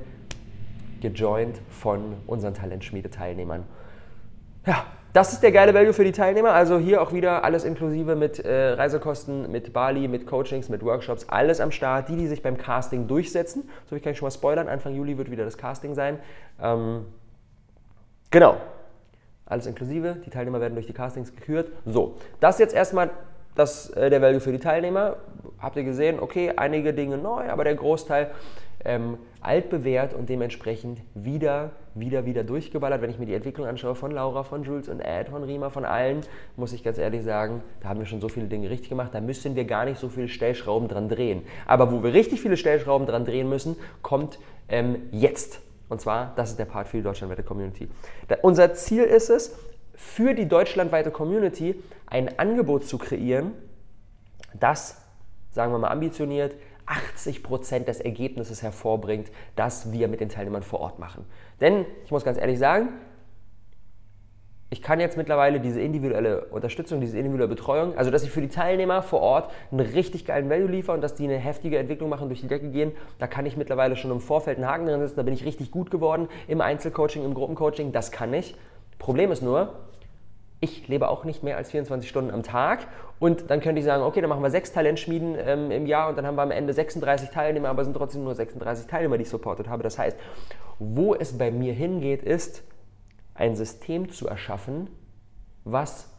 gejoint 1.01 1.59
von 1.69 2.15
unseren 2.27 2.53
Talentschmiede-Teilnehmern. 2.53 3.63
Ja, 4.65 4.85
das 5.13 5.31
ist 5.31 5.43
der 5.43 5.51
geile 5.51 5.73
Value 5.73 5.93
für 5.93 6.03
die 6.03 6.11
Teilnehmer. 6.11 6.51
Also 6.51 6.77
hier 6.77 7.01
auch 7.01 7.13
wieder 7.13 7.43
alles 7.43 7.63
inklusive 7.63 8.15
mit 8.15 8.39
äh, 8.39 8.73
Reisekosten, 8.73 9.49
mit 9.51 9.71
Bali, 9.71 10.07
mit 10.07 10.27
Coachings, 10.27 10.67
mit 10.67 10.83
Workshops, 10.83 11.29
alles 11.29 11.61
am 11.61 11.71
Start. 11.71 12.09
Die, 12.09 12.17
die 12.17 12.27
sich 12.27 12.41
beim 12.41 12.57
Casting 12.57 13.07
durchsetzen. 13.07 13.69
So, 13.89 13.95
ich 13.95 14.03
kann 14.03 14.11
ich 14.11 14.17
schon 14.17 14.25
mal 14.25 14.31
spoilern. 14.31 14.67
Anfang 14.67 14.93
Juli 14.93 15.17
wird 15.17 15.31
wieder 15.31 15.45
das 15.45 15.57
Casting 15.57 15.93
sein. 15.93 16.19
Ähm, 16.61 17.05
genau, 18.29 18.57
alles 19.45 19.67
inklusive. 19.67 20.17
Die 20.25 20.29
Teilnehmer 20.29 20.59
werden 20.59 20.73
durch 20.73 20.87
die 20.87 20.93
Castings 20.93 21.35
gekürt. 21.35 21.71
So, 21.85 22.15
das 22.39 22.59
jetzt 22.59 22.73
erstmal 22.73 23.11
das, 23.55 23.89
äh, 23.91 24.09
der 24.09 24.21
Value 24.21 24.39
für 24.39 24.51
die 24.51 24.59
Teilnehmer. 24.59 25.17
Habt 25.59 25.77
ihr 25.77 25.83
gesehen, 25.83 26.19
okay, 26.19 26.53
einige 26.55 26.93
Dinge 26.93 27.17
neu, 27.17 27.49
aber 27.49 27.63
der 27.63 27.75
Großteil 27.75 28.31
ähm, 28.83 29.17
altbewährt 29.41 30.13
und 30.13 30.29
dementsprechend 30.29 30.99
wieder, 31.15 31.71
wieder, 31.95 32.25
wieder 32.25 32.43
durchgeballert. 32.43 33.01
Wenn 33.01 33.09
ich 33.09 33.17
mir 33.17 33.25
die 33.25 33.33
Entwicklung 33.33 33.65
anschaue 33.65 33.95
von 33.95 34.11
Laura, 34.11 34.43
von 34.43 34.63
Jules 34.63 34.89
und 34.89 34.99
Ed, 34.99 35.29
von 35.29 35.43
Rima, 35.43 35.69
von 35.69 35.85
allen, 35.85 36.21
muss 36.55 36.73
ich 36.73 36.83
ganz 36.83 36.97
ehrlich 36.97 37.23
sagen, 37.23 37.61
da 37.81 37.89
haben 37.89 37.99
wir 37.99 38.05
schon 38.05 38.21
so 38.21 38.29
viele 38.29 38.47
Dinge 38.47 38.69
richtig 38.69 38.89
gemacht, 38.89 39.09
da 39.13 39.21
müssen 39.21 39.55
wir 39.55 39.65
gar 39.65 39.85
nicht 39.85 39.99
so 39.99 40.09
viele 40.09 40.27
Stellschrauben 40.27 40.87
dran 40.87 41.09
drehen. 41.09 41.43
Aber 41.65 41.91
wo 41.91 42.03
wir 42.03 42.13
richtig 42.13 42.41
viele 42.41 42.57
Stellschrauben 42.57 43.07
dran 43.07 43.25
drehen 43.25 43.49
müssen, 43.49 43.75
kommt 44.01 44.37
ähm, 44.69 44.97
jetzt. 45.11 45.61
Und 45.89 46.01
zwar, 46.01 46.33
das 46.35 46.51
ist 46.51 46.59
der 46.59 46.65
Part 46.65 46.87
für 46.87 46.97
die 46.97 47.03
deutschlandweite 47.03 47.43
Community. 47.43 47.89
Da, 48.27 48.37
unser 48.41 48.73
Ziel 48.73 49.03
ist 49.03 49.29
es, 49.29 49.55
für 49.93 50.33
die 50.33 50.47
deutschlandweite 50.47 51.11
Community 51.11 51.81
ein 52.05 52.37
Angebot 52.37 52.85
zu 52.85 52.97
kreieren, 52.97 53.53
das, 54.53 55.01
sagen 55.51 55.71
wir 55.71 55.79
mal 55.79 55.89
ambitioniert, 55.89 56.55
80% 56.87 57.85
des 57.85 57.99
Ergebnisses 57.99 58.61
hervorbringt, 58.61 59.31
das 59.55 59.91
wir 59.91 60.07
mit 60.07 60.19
den 60.19 60.29
Teilnehmern 60.29 60.63
vor 60.63 60.79
Ort 60.81 60.99
machen. 60.99 61.25
Denn 61.61 61.85
ich 62.03 62.11
muss 62.11 62.23
ganz 62.23 62.37
ehrlich 62.37 62.59
sagen, 62.59 62.89
ich 64.71 64.81
kann 64.81 64.99
jetzt 64.99 65.15
mittlerweile 65.15 65.59
diese 65.59 65.79
individuelle 65.79 66.45
Unterstützung, 66.45 66.99
diese 66.99 67.17
individuelle 67.17 67.47
Betreuung, 67.47 67.95
also 67.97 68.09
dass 68.09 68.23
ich 68.23 68.31
für 68.31 68.41
die 68.41 68.49
Teilnehmer 68.49 69.03
vor 69.03 69.21
Ort 69.21 69.51
einen 69.71 69.79
richtig 69.79 70.25
geilen 70.25 70.49
Value 70.49 70.67
liefere 70.67 70.95
und 70.95 71.01
dass 71.01 71.13
die 71.13 71.25
eine 71.25 71.37
heftige 71.37 71.77
Entwicklung 71.77 72.09
machen, 72.09 72.29
durch 72.29 72.41
die 72.41 72.47
Decke 72.47 72.69
gehen, 72.69 72.91
da 73.19 73.27
kann 73.27 73.45
ich 73.45 73.57
mittlerweile 73.57 73.95
schon 73.95 74.11
im 74.11 74.19
Vorfeld 74.19 74.57
einen 74.57 74.67
Haken 74.67 74.87
drin 74.87 74.99
setzen, 74.99 75.17
da 75.17 75.23
bin 75.23 75.33
ich 75.33 75.45
richtig 75.45 75.69
gut 75.69 75.91
geworden 75.91 76.27
im 76.47 76.61
Einzelcoaching, 76.61 77.23
im 77.23 77.35
Gruppencoaching, 77.35 77.91
das 77.91 78.11
kann 78.11 78.33
ich. 78.33 78.55
Problem 78.97 79.31
ist 79.31 79.43
nur, 79.43 79.73
ich 80.61 80.87
lebe 80.87 81.09
auch 81.09 81.25
nicht 81.25 81.43
mehr 81.43 81.57
als 81.57 81.69
24 81.69 82.09
Stunden 82.09 82.31
am 82.31 82.41
Tag 82.41 82.87
und 83.19 83.51
dann 83.51 83.61
könnte 83.61 83.79
ich 83.79 83.85
sagen, 83.85 84.01
okay, 84.01 84.21
dann 84.21 84.29
machen 84.29 84.41
wir 84.41 84.49
sechs 84.49 84.71
Talentschmieden 84.71 85.35
ähm, 85.37 85.69
im 85.69 85.85
Jahr 85.85 86.09
und 86.09 86.17
dann 86.17 86.25
haben 86.25 86.35
wir 86.35 86.41
am 86.41 86.51
Ende 86.51 86.73
36 86.73 87.29
Teilnehmer, 87.29 87.69
aber 87.69 87.83
sind 87.83 87.95
trotzdem 87.95 88.23
nur 88.23 88.33
36 88.33 88.87
Teilnehmer, 88.87 89.17
die 89.17 89.23
ich 89.23 89.29
supportet 89.29 89.69
habe. 89.69 89.83
Das 89.83 89.99
heißt, 89.99 90.17
wo 90.79 91.13
es 91.13 91.37
bei 91.37 91.51
mir 91.51 91.73
hingeht, 91.73 92.23
ist, 92.23 92.63
ein 93.35 93.55
System 93.55 94.09
zu 94.09 94.27
erschaffen, 94.27 94.89
was 95.63 96.09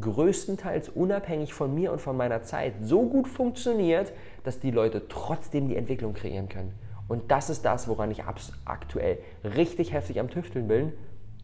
größtenteils 0.00 0.88
unabhängig 0.88 1.52
von 1.52 1.74
mir 1.74 1.92
und 1.92 2.00
von 2.00 2.16
meiner 2.16 2.42
Zeit 2.42 2.74
so 2.82 3.08
gut 3.08 3.28
funktioniert, 3.28 4.12
dass 4.44 4.58
die 4.58 4.70
Leute 4.70 5.08
trotzdem 5.08 5.68
die 5.68 5.76
Entwicklung 5.76 6.14
kreieren 6.14 6.48
können. 6.48 6.72
Und 7.08 7.30
das 7.30 7.50
ist 7.50 7.64
das, 7.64 7.88
woran 7.88 8.10
ich 8.10 8.22
aktuell 8.64 9.18
richtig 9.44 9.92
heftig 9.92 10.18
am 10.18 10.30
Tüfteln 10.30 10.66
bin, 10.68 10.92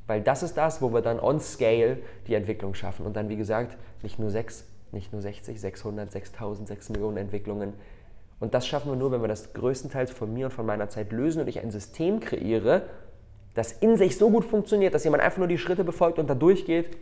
weil 0.06 0.22
das 0.22 0.42
ist 0.42 0.56
das, 0.56 0.80
wo 0.80 0.92
wir 0.94 1.02
dann 1.02 1.20
on 1.20 1.40
scale 1.40 1.98
die 2.26 2.34
Entwicklung 2.34 2.74
schaffen. 2.74 3.04
Und 3.04 3.16
dann, 3.16 3.28
wie 3.28 3.36
gesagt, 3.36 3.76
nicht 4.02 4.18
nur 4.18 4.30
6, 4.30 4.66
nicht 4.92 5.12
nur 5.12 5.20
60, 5.20 5.60
600, 5.60 6.10
6000, 6.10 6.68
6 6.68 6.88
Millionen 6.90 7.18
Entwicklungen. 7.18 7.74
Und 8.40 8.54
das 8.54 8.66
schaffen 8.66 8.90
wir 8.90 8.96
nur, 8.96 9.12
wenn 9.12 9.20
wir 9.20 9.28
das 9.28 9.52
größtenteils 9.52 10.10
von 10.10 10.32
mir 10.32 10.46
und 10.46 10.52
von 10.52 10.64
meiner 10.64 10.88
Zeit 10.88 11.12
lösen 11.12 11.42
und 11.42 11.48
ich 11.48 11.60
ein 11.60 11.70
System 11.70 12.20
kreiere, 12.20 12.84
das 13.58 13.72
in 13.72 13.96
sich 13.96 14.16
so 14.16 14.30
gut 14.30 14.44
funktioniert, 14.44 14.94
dass 14.94 15.04
jemand 15.04 15.22
einfach 15.22 15.38
nur 15.38 15.48
die 15.48 15.58
Schritte 15.58 15.84
befolgt 15.84 16.18
und 16.18 16.30
da 16.30 16.34
durchgeht 16.34 16.96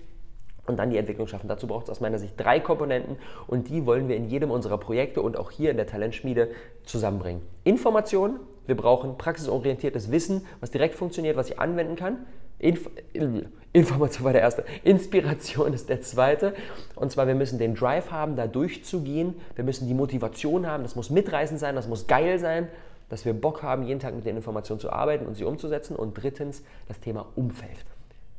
und 0.67 0.79
dann 0.79 0.91
die 0.91 0.97
Entwicklung 0.97 1.27
schaffen. 1.27 1.49
Dazu 1.49 1.67
braucht 1.67 1.85
es 1.85 1.91
aus 1.91 2.01
meiner 2.01 2.19
Sicht 2.19 2.35
drei 2.37 2.61
Komponenten 2.61 3.17
und 3.47 3.69
die 3.69 3.87
wollen 3.87 4.09
wir 4.09 4.17
in 4.17 4.29
jedem 4.29 4.51
unserer 4.51 4.79
Projekte 4.79 5.23
und 5.23 5.37
auch 5.37 5.51
hier 5.51 5.71
in 5.71 5.77
der 5.77 5.87
Talentschmiede 5.87 6.51
zusammenbringen. 6.85 7.43
Informationen, 7.65 8.41
wir 8.67 8.77
brauchen 8.77 9.17
praxisorientiertes 9.17 10.11
Wissen, 10.11 10.45
was 10.61 10.71
direkt 10.71 10.95
funktioniert, 10.95 11.37
was 11.37 11.51
ich 11.51 11.59
anwenden 11.61 11.97
kann. 11.97 12.27
Inf 12.59 12.89
Information 13.73 14.25
war 14.25 14.33
der 14.33 14.41
erste. 14.41 14.65
Inspiration 14.85 15.75
ist 15.75 15.91
der 15.91 16.01
zweite. 16.01 16.55
Und 16.95 17.13
zwar, 17.13 17.27
wir 17.27 17.35
müssen 17.35 17.59
den 17.59 17.75
Drive 17.75 18.11
haben, 18.11 18.35
da 18.35 18.47
durchzugehen. 18.47 19.35
Wir 19.55 19.65
müssen 19.65 19.87
die 19.87 19.93
Motivation 19.93 20.67
haben. 20.67 20.83
Das 20.83 20.97
muss 20.97 21.11
mitreißend 21.11 21.61
sein, 21.61 21.75
das 21.75 21.87
muss 21.87 22.07
geil 22.07 22.39
sein, 22.39 22.69
dass 23.09 23.25
wir 23.25 23.33
Bock 23.35 23.63
haben, 23.63 23.83
jeden 23.83 24.01
Tag 24.01 24.15
mit 24.15 24.25
den 24.25 24.37
Informationen 24.37 24.81
zu 24.81 24.91
arbeiten 24.91 25.27
und 25.27 25.35
sie 25.35 25.45
umzusetzen. 25.45 25.97
Und 25.97 26.15
drittens, 26.15 26.63
das 26.89 27.01
Thema 27.01 27.27
Umfeld. 27.37 27.85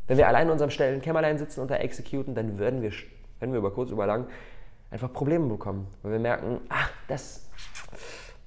Wenn 0.08 0.18
wir 0.18 0.28
allein 0.28 0.48
in 0.48 0.52
unserem 0.52 0.72
stillen 0.72 1.02
Kämmerlein 1.02 1.38
sitzen 1.38 1.62
und 1.62 1.72
da 1.72 1.76
exekuten, 1.76 2.36
dann 2.36 2.58
würden 2.58 2.82
wir, 2.82 2.92
wenn 3.40 3.52
wir 3.52 3.60
über 3.60 3.72
kurz, 3.72 3.92
über 3.92 4.06
lang 4.06 4.28
einfach 4.90 5.12
Probleme 5.12 5.48
bekommen. 5.48 5.88
Weil 6.02 6.14
wir 6.14 6.20
merken, 6.20 6.62
ach, 6.70 6.92
das, 7.08 7.50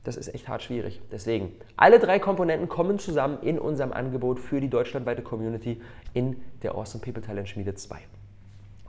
das 0.05 0.17
ist 0.17 0.35
echt 0.35 0.49
hart 0.49 0.62
schwierig. 0.62 1.00
Deswegen, 1.11 1.53
alle 1.77 1.99
drei 1.99 2.19
Komponenten 2.19 2.69
kommen 2.69 2.99
zusammen 2.99 3.39
in 3.43 3.59
unserem 3.59 3.93
Angebot 3.93 4.41
für 4.41 4.61
die 4.61 4.69
deutschlandweite 4.69 5.23
Community 5.23 5.81
in 6.15 6.41
der 6.62 6.75
Awesome 6.75 7.03
People 7.05 7.23
Talent 7.23 7.49
Schmiede 7.49 7.75
2. 7.75 7.99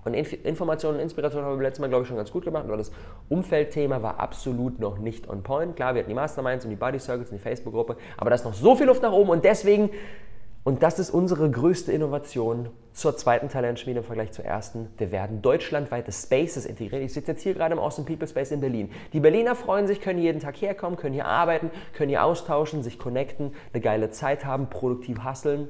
Und 0.03 0.13
Informationen 0.13 0.97
und 0.97 1.03
Inspiration 1.03 1.43
haben 1.43 1.57
wir 1.57 1.63
letztes 1.63 1.79
Mal, 1.79 1.87
glaube 1.87 2.03
ich, 2.03 2.07
schon 2.07 2.17
ganz 2.17 2.31
gut 2.31 2.43
gemacht, 2.43 2.65
aber 2.65 2.77
das 2.77 2.91
Umfeldthema 3.29 4.01
war 4.01 4.19
absolut 4.19 4.79
noch 4.79 4.97
nicht 4.97 5.29
on 5.29 5.43
point. 5.43 5.75
Klar, 5.75 5.93
wir 5.93 5.99
hatten 5.99 6.09
die 6.09 6.15
Masterminds 6.15 6.65
und 6.65 6.71
die 6.71 6.77
Body 6.77 6.99
Circles 6.99 7.29
und 7.29 7.37
die 7.37 7.41
Facebook-Gruppe, 7.41 7.97
aber 8.17 8.29
da 8.29 8.35
ist 8.35 8.45
noch 8.45 8.53
so 8.53 8.75
viel 8.75 8.87
Luft 8.87 9.01
nach 9.01 9.11
oben 9.11 9.29
und 9.29 9.45
deswegen 9.45 9.91
und 10.63 10.83
das 10.83 10.99
ist 10.99 11.09
unsere 11.09 11.49
größte 11.49 11.91
Innovation 11.91 12.69
zur 12.93 13.17
zweiten 13.17 13.49
Talentschmiede 13.49 13.99
im 13.99 14.05
Vergleich 14.05 14.31
zur 14.31 14.45
ersten. 14.45 14.89
Wir 14.97 15.11
werden 15.11 15.41
deutschlandweite 15.41 16.11
Spaces 16.11 16.67
integrieren. 16.67 17.03
Ich 17.03 17.13
sitze 17.13 17.31
jetzt 17.31 17.41
hier 17.41 17.55
gerade 17.55 17.73
im 17.73 17.79
Awesome 17.79 18.05
People 18.05 18.27
Space 18.27 18.51
in 18.51 18.61
Berlin. 18.61 18.91
Die 19.11 19.19
Berliner 19.19 19.55
freuen 19.55 19.87
sich, 19.87 20.01
können 20.01 20.19
jeden 20.19 20.39
Tag 20.39 20.61
herkommen, 20.61 20.99
können 20.99 21.15
hier 21.15 21.25
arbeiten, 21.25 21.71
können 21.93 22.09
hier 22.09 22.23
austauschen, 22.23 22.83
sich 22.83 22.99
connecten, 22.99 23.55
eine 23.73 23.81
geile 23.81 24.11
Zeit 24.11 24.45
haben, 24.45 24.69
produktiv 24.69 25.23
hasseln. 25.23 25.67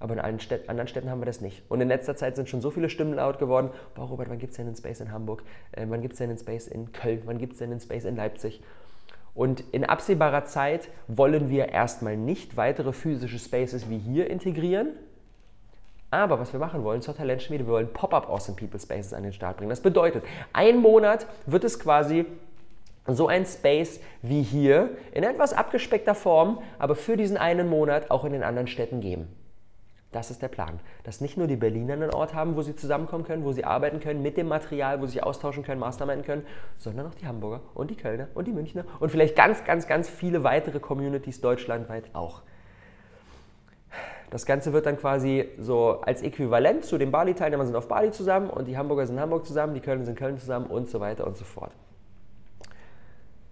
Aber 0.00 0.14
in 0.14 0.20
allen 0.20 0.40
Städt 0.40 0.68
anderen 0.68 0.88
Städten 0.88 1.10
haben 1.10 1.20
wir 1.20 1.26
das 1.26 1.42
nicht. 1.42 1.62
Und 1.68 1.80
in 1.80 1.88
letzter 1.88 2.16
Zeit 2.16 2.34
sind 2.34 2.48
schon 2.48 2.62
so 2.62 2.70
viele 2.70 2.88
Stimmen 2.88 3.14
laut 3.14 3.38
geworden. 3.38 3.70
Boah, 3.94 4.06
Robert, 4.06 4.30
wann 4.30 4.38
gibt 4.38 4.52
es 4.52 4.56
denn 4.56 4.66
einen 4.66 4.76
Space 4.76 5.00
in 5.00 5.12
Hamburg? 5.12 5.42
Äh, 5.72 5.84
wann 5.88 6.00
gibt 6.00 6.14
es 6.14 6.18
denn 6.18 6.30
einen 6.30 6.38
Space 6.38 6.66
in 6.66 6.90
Köln? 6.92 7.22
Wann 7.26 7.38
gibt 7.38 7.52
es 7.52 7.58
denn 7.58 7.70
einen 7.70 7.80
Space 7.80 8.06
in 8.06 8.16
Leipzig? 8.16 8.62
Und 9.34 9.62
in 9.72 9.84
absehbarer 9.84 10.46
Zeit 10.46 10.88
wollen 11.06 11.50
wir 11.50 11.68
erstmal 11.68 12.16
nicht 12.16 12.56
weitere 12.56 12.92
physische 12.92 13.38
Spaces 13.38 13.88
wie 13.88 13.98
hier 13.98 14.28
integrieren. 14.28 14.88
Aber 16.10 16.40
was 16.40 16.52
wir 16.52 16.58
machen 16.58 16.82
wollen 16.82 17.02
zur 17.02 17.14
Talentschmiede, 17.14 17.66
wir 17.66 17.72
wollen 17.72 17.92
Pop-up 17.92 18.28
Awesome 18.28 18.56
People 18.56 18.80
Spaces 18.80 19.12
an 19.12 19.22
den 19.22 19.32
Start 19.32 19.58
bringen. 19.58 19.70
Das 19.70 19.80
bedeutet, 19.80 20.24
ein 20.52 20.78
Monat 20.78 21.26
wird 21.46 21.62
es 21.62 21.78
quasi 21.78 22.24
so 23.06 23.28
ein 23.28 23.46
Space 23.46 24.00
wie 24.22 24.42
hier 24.42 24.90
in 25.12 25.22
etwas 25.22 25.52
abgespeckter 25.52 26.14
Form, 26.14 26.62
aber 26.78 26.96
für 26.96 27.16
diesen 27.16 27.36
einen 27.36 27.68
Monat 27.68 28.10
auch 28.10 28.24
in 28.24 28.32
den 28.32 28.42
anderen 28.42 28.66
Städten 28.66 29.00
geben. 29.00 29.28
Das 30.12 30.30
ist 30.30 30.42
der 30.42 30.48
Plan. 30.48 30.80
Dass 31.04 31.20
nicht 31.20 31.36
nur 31.36 31.46
die 31.46 31.56
Berliner 31.56 31.92
einen 31.92 32.10
Ort 32.10 32.34
haben, 32.34 32.56
wo 32.56 32.62
sie 32.62 32.74
zusammenkommen 32.74 33.24
können, 33.24 33.44
wo 33.44 33.52
sie 33.52 33.64
arbeiten 33.64 34.00
können 34.00 34.22
mit 34.22 34.36
dem 34.36 34.48
Material, 34.48 35.00
wo 35.00 35.06
sie 35.06 35.12
sich 35.12 35.22
austauschen 35.22 35.62
können, 35.62 35.80
Masterminden 35.80 36.24
können, 36.24 36.44
sondern 36.78 37.06
auch 37.06 37.14
die 37.14 37.26
Hamburger 37.26 37.60
und 37.74 37.90
die 37.90 37.96
Kölner 37.96 38.26
und 38.34 38.48
die 38.48 38.52
Münchner 38.52 38.84
und 38.98 39.10
vielleicht 39.10 39.36
ganz, 39.36 39.64
ganz, 39.64 39.86
ganz 39.86 40.08
viele 40.08 40.42
weitere 40.42 40.80
Communities 40.80 41.40
deutschlandweit 41.40 42.10
auch. 42.12 42.42
Das 44.30 44.46
Ganze 44.46 44.72
wird 44.72 44.86
dann 44.86 44.96
quasi 44.96 45.48
so 45.58 46.00
als 46.02 46.22
Äquivalent 46.22 46.84
zu 46.84 46.98
den 46.98 47.10
Bali-Teilnehmern 47.10 47.66
sind 47.66 47.76
auf 47.76 47.88
Bali 47.88 48.12
zusammen 48.12 48.48
und 48.48 48.66
die 48.66 48.78
Hamburger 48.78 49.06
sind 49.06 49.16
in 49.16 49.22
Hamburg 49.22 49.44
zusammen, 49.44 49.74
die 49.74 49.80
Kölner 49.80 50.04
sind 50.04 50.14
in 50.14 50.18
Köln 50.18 50.38
zusammen 50.38 50.66
und 50.66 50.88
so 50.88 51.00
weiter 51.00 51.26
und 51.26 51.36
so 51.36 51.44
fort. 51.44 51.72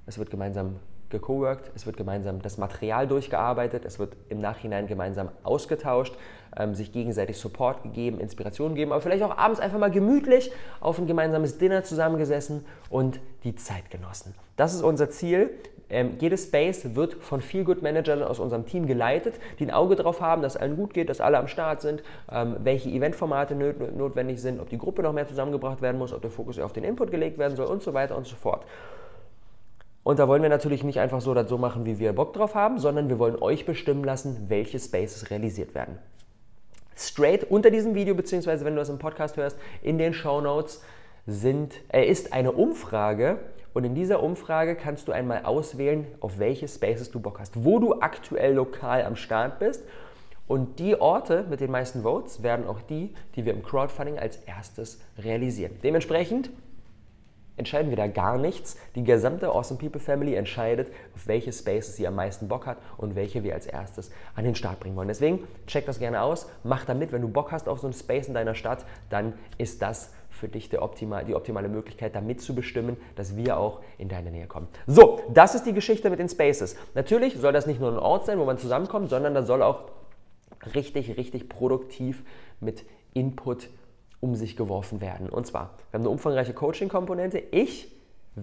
Es 0.07 0.19
wird 0.19 0.31
gemeinsam 0.31 0.77
gecoworkt, 1.11 1.71
es 1.75 1.87
wird 1.87 1.97
gemeinsam 1.97 2.43
das 2.43 2.59
Material 2.59 3.07
durchgearbeitet, 3.07 3.85
es 3.85 3.99
wird 3.99 4.17
im 4.29 4.41
Nachhinein 4.41 4.87
gemeinsam 4.87 5.29
ausgetauscht, 5.43 6.15
ähm, 6.57 6.75
sich 6.75 6.93
gegenseitig 6.93 7.39
Support 7.39 7.83
gegeben, 7.83 8.21
Inspiration 8.21 8.71
gegeben, 8.75 8.93
aber 8.93 9.01
vielleicht 9.01 9.23
auch 9.23 9.37
abends 9.37 9.61
einfach 9.61 9.79
mal 9.79 9.91
gemütlich 9.91 10.51
auf 10.81 10.99
ein 10.99 11.07
gemeinsames 11.07 11.59
Dinner 11.59 11.85
zusammengesessen 11.85 12.65
und 12.91 13.21
die 13.45 13.55
Zeit 13.55 13.91
genossen. 13.91 14.35
Das 14.57 14.75
ist 14.75 14.83
unser 14.83 15.11
Ziel. 15.11 15.51
Ähm, 15.91 16.17
jedes 16.21 16.45
Space 16.45 16.95
wird 16.95 17.15
von 17.15 17.41
Feel 17.41 17.65
Good 17.65 17.81
Managern 17.83 18.23
aus 18.23 18.39
unserem 18.39 18.67
Team 18.67 18.87
geleitet, 18.87 19.37
die 19.59 19.65
ein 19.65 19.71
Auge 19.71 19.97
darauf 19.97 20.21
haben, 20.21 20.43
dass 20.43 20.57
allen 20.57 20.77
gut 20.77 20.93
geht, 20.93 21.09
dass 21.09 21.21
alle 21.21 21.39
am 21.39 21.49
Start 21.49 21.81
sind, 21.81 22.03
ähm, 22.31 22.57
welche 22.63 22.91
Eventformate 22.91 23.55
notwendig 23.55 24.43
sind, 24.43 24.61
ob 24.61 24.69
die 24.69 24.77
Gruppe 24.77 25.03
noch 25.03 25.15
mehr 25.15 25.27
zusammengebracht 25.27 25.81
werden 25.81 25.97
muss, 25.97 26.13
ob 26.13 26.21
der 26.21 26.31
Fokus 26.31 26.59
auf 26.59 26.75
den 26.75 26.85
Input 26.85 27.11
gelegt 27.11 27.39
werden 27.39 27.57
soll 27.57 27.67
und 27.67 27.83
so 27.83 27.95
weiter 27.95 28.17
und 28.17 28.27
so 28.27 28.37
fort. 28.37 28.67
Und 30.09 30.19
da 30.19 30.27
wollen 30.27 30.41
wir 30.41 30.49
natürlich 30.49 30.85
nicht 30.85 31.01
einfach 31.01 31.21
so 31.21 31.35
das 31.35 31.51
so 31.51 31.59
machen, 31.59 31.85
wie 31.85 31.99
wir 31.99 32.15
Bock 32.15 32.33
drauf 32.33 32.55
haben, 32.55 32.79
sondern 32.79 33.11
wir 33.11 33.19
wollen 33.19 33.37
euch 33.43 33.67
bestimmen 33.67 34.03
lassen, 34.03 34.47
welche 34.49 34.79
Spaces 34.79 35.31
realisiert 35.31 35.75
werden. 35.75 35.99
Straight 36.97 37.45
unter 37.51 37.71
diesem 37.71 37.95
Video, 37.95 38.15
beziehungsweise 38.15 38.65
wenn 38.65 38.73
du 38.73 38.79
das 38.79 38.89
im 38.89 38.99
Podcast 38.99 39.37
hörst, 39.37 39.59
in 39.83 39.99
den 39.99 40.15
Show 40.15 40.41
Notes 40.41 40.83
sind, 41.27 41.75
äh, 41.93 42.07
ist 42.07 42.33
eine 42.33 42.53
Umfrage 42.53 43.39
und 43.75 43.85
in 43.85 43.95
dieser 43.95 44.23
Umfrage 44.23 44.77
kannst 44.77 45.09
du 45.09 45.13
einmal 45.13 45.45
auswählen, 45.45 46.07
auf 46.21 46.39
welche 46.39 46.69
Spaces 46.69 47.11
du 47.11 47.21
Bock 47.21 47.39
hast, 47.39 47.63
wo 47.63 47.79
du 47.79 48.01
aktuell 48.01 48.55
lokal 48.55 49.05
am 49.05 49.15
Start 49.15 49.59
bist. 49.59 49.85
Und 50.47 50.79
die 50.79 50.99
Orte 50.99 51.45
mit 51.51 51.61
den 51.61 51.71
meisten 51.71 52.01
Votes 52.01 52.43
werden 52.43 52.67
auch 52.67 52.81
die, 52.81 53.13
die 53.37 53.45
wir 53.45 53.53
im 53.53 53.63
Crowdfunding 53.63 54.19
als 54.19 54.37
erstes 54.47 55.03
realisieren. 55.19 55.73
Dementsprechend 55.83 56.49
entscheiden 57.59 57.91
wir 57.91 57.97
da 57.97 58.07
gar 58.07 58.39
nichts. 58.39 58.77
Die 58.95 59.05
gesamte 59.05 59.49
Awesome 59.49 59.79
People 59.79 60.01
Family 60.01 60.35
entscheidet, 60.35 60.89
auf 61.15 61.27
welche 61.27 61.53
Spaces 61.53 61.97
sie 61.97 62.07
am 62.07 62.15
meisten 62.15 62.49
Bock 62.49 62.67
hat 62.67 62.79
und 62.97 63.15
welche 63.15 63.43
wir 63.43 63.55
als 63.55 63.67
erstes 63.67 64.11
an 64.35 64.45
den 64.45 64.55
Start 64.55 64.81
bringen 64.81 64.97
wollen. 64.97 65.09
Deswegen 65.09 65.47
check 65.67 65.87
das 65.87 65.99
gerne 65.99 66.23
aus, 66.23 66.49
mach 66.65 66.85
da 66.85 66.95
mit. 66.95 67.13
Wenn 67.13 67.23
du 67.23 67.29
Bock 67.29 67.53
hast 67.53 67.69
auf 67.69 67.81
so 67.81 67.87
einen 67.87 67.95
Space 67.95 68.29
in 68.29 68.35
deiner 68.35 68.55
Stadt, 68.55 68.85
dann 69.11 69.35
ist 69.59 69.83
das 69.83 70.13
für 70.31 70.49
dich 70.49 70.77
optimal, 70.79 71.25
die 71.25 71.35
optimale 71.35 71.69
Möglichkeit, 71.69 72.15
da 72.15 72.21
mitzubestimmen, 72.21 72.97
dass 73.17 73.37
wir 73.37 73.59
auch 73.59 73.81
in 73.99 74.09
deine 74.09 74.31
Nähe 74.31 74.47
kommen. 74.47 74.69
So, 74.87 75.21
das 75.35 75.55
ist 75.55 75.65
die 75.65 75.73
Geschichte 75.73 76.11
mit 76.11 76.21
den 76.21 76.29
Spaces. 76.29 76.77
Natürlich 76.95 77.37
soll 77.37 77.53
das 77.53 77.67
nicht 77.67 77.81
nur 77.81 77.91
ein 77.91 77.99
Ort 77.99 78.27
sein, 78.27 78.39
wo 78.39 78.45
man 78.45 78.59
zusammenkommt, 78.59 79.11
sondern 79.11 79.35
da 79.35 79.43
soll 79.43 79.63
auch 79.63 79.83
richtig, 80.75 81.17
richtig 81.17 81.49
produktiv 81.49 82.23
mit 82.61 82.85
Input 83.15 83.69
um 84.21 84.35
sich 84.35 84.57
geworfen 84.57 85.01
werden. 85.01 85.29
Und 85.29 85.47
zwar, 85.47 85.75
wir 85.91 85.99
haben 85.99 86.03
eine 86.03 86.11
umfangreiche 86.11 86.53
Coaching-Komponente. 86.53 87.39
Ich 87.39 87.93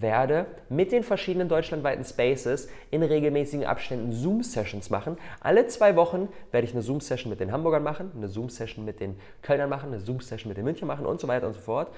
werde 0.02 0.46
mit 0.70 0.92
den 0.92 1.04
verschiedenen 1.04 1.48
deutschlandweiten 1.48 2.04
Spaces 2.04 2.68
in 2.92 3.04
regelmäßigen 3.04 3.66
Abständen 3.66 4.12
Zoom-Sessions 4.12 4.90
machen. 4.90 5.18
Alle 5.40 5.68
zwei 5.68 5.96
Wochen 5.96 6.30
werde 6.52 6.68
ich 6.68 6.74
eine 6.74 6.82
Zoom-Session 6.82 7.30
mit 7.30 7.40
den 7.40 7.52
Hamburgern 7.52 7.84
machen, 7.84 8.12
eine 8.16 8.28
Zoom-Session 8.28 8.84
mit 8.84 9.00
den 9.00 9.18
Kölnern 9.42 9.70
machen, 9.70 9.94
eine 9.94 10.00
Zoom-Session 10.00 10.50
mit 10.50 10.58
den 10.58 10.66
München 10.66 10.88
machen 10.88 11.06
und 11.06 11.20
so 11.20 11.28
weiter 11.28 11.48
und 11.48 11.54
so 11.54 11.62
fort 11.62 11.90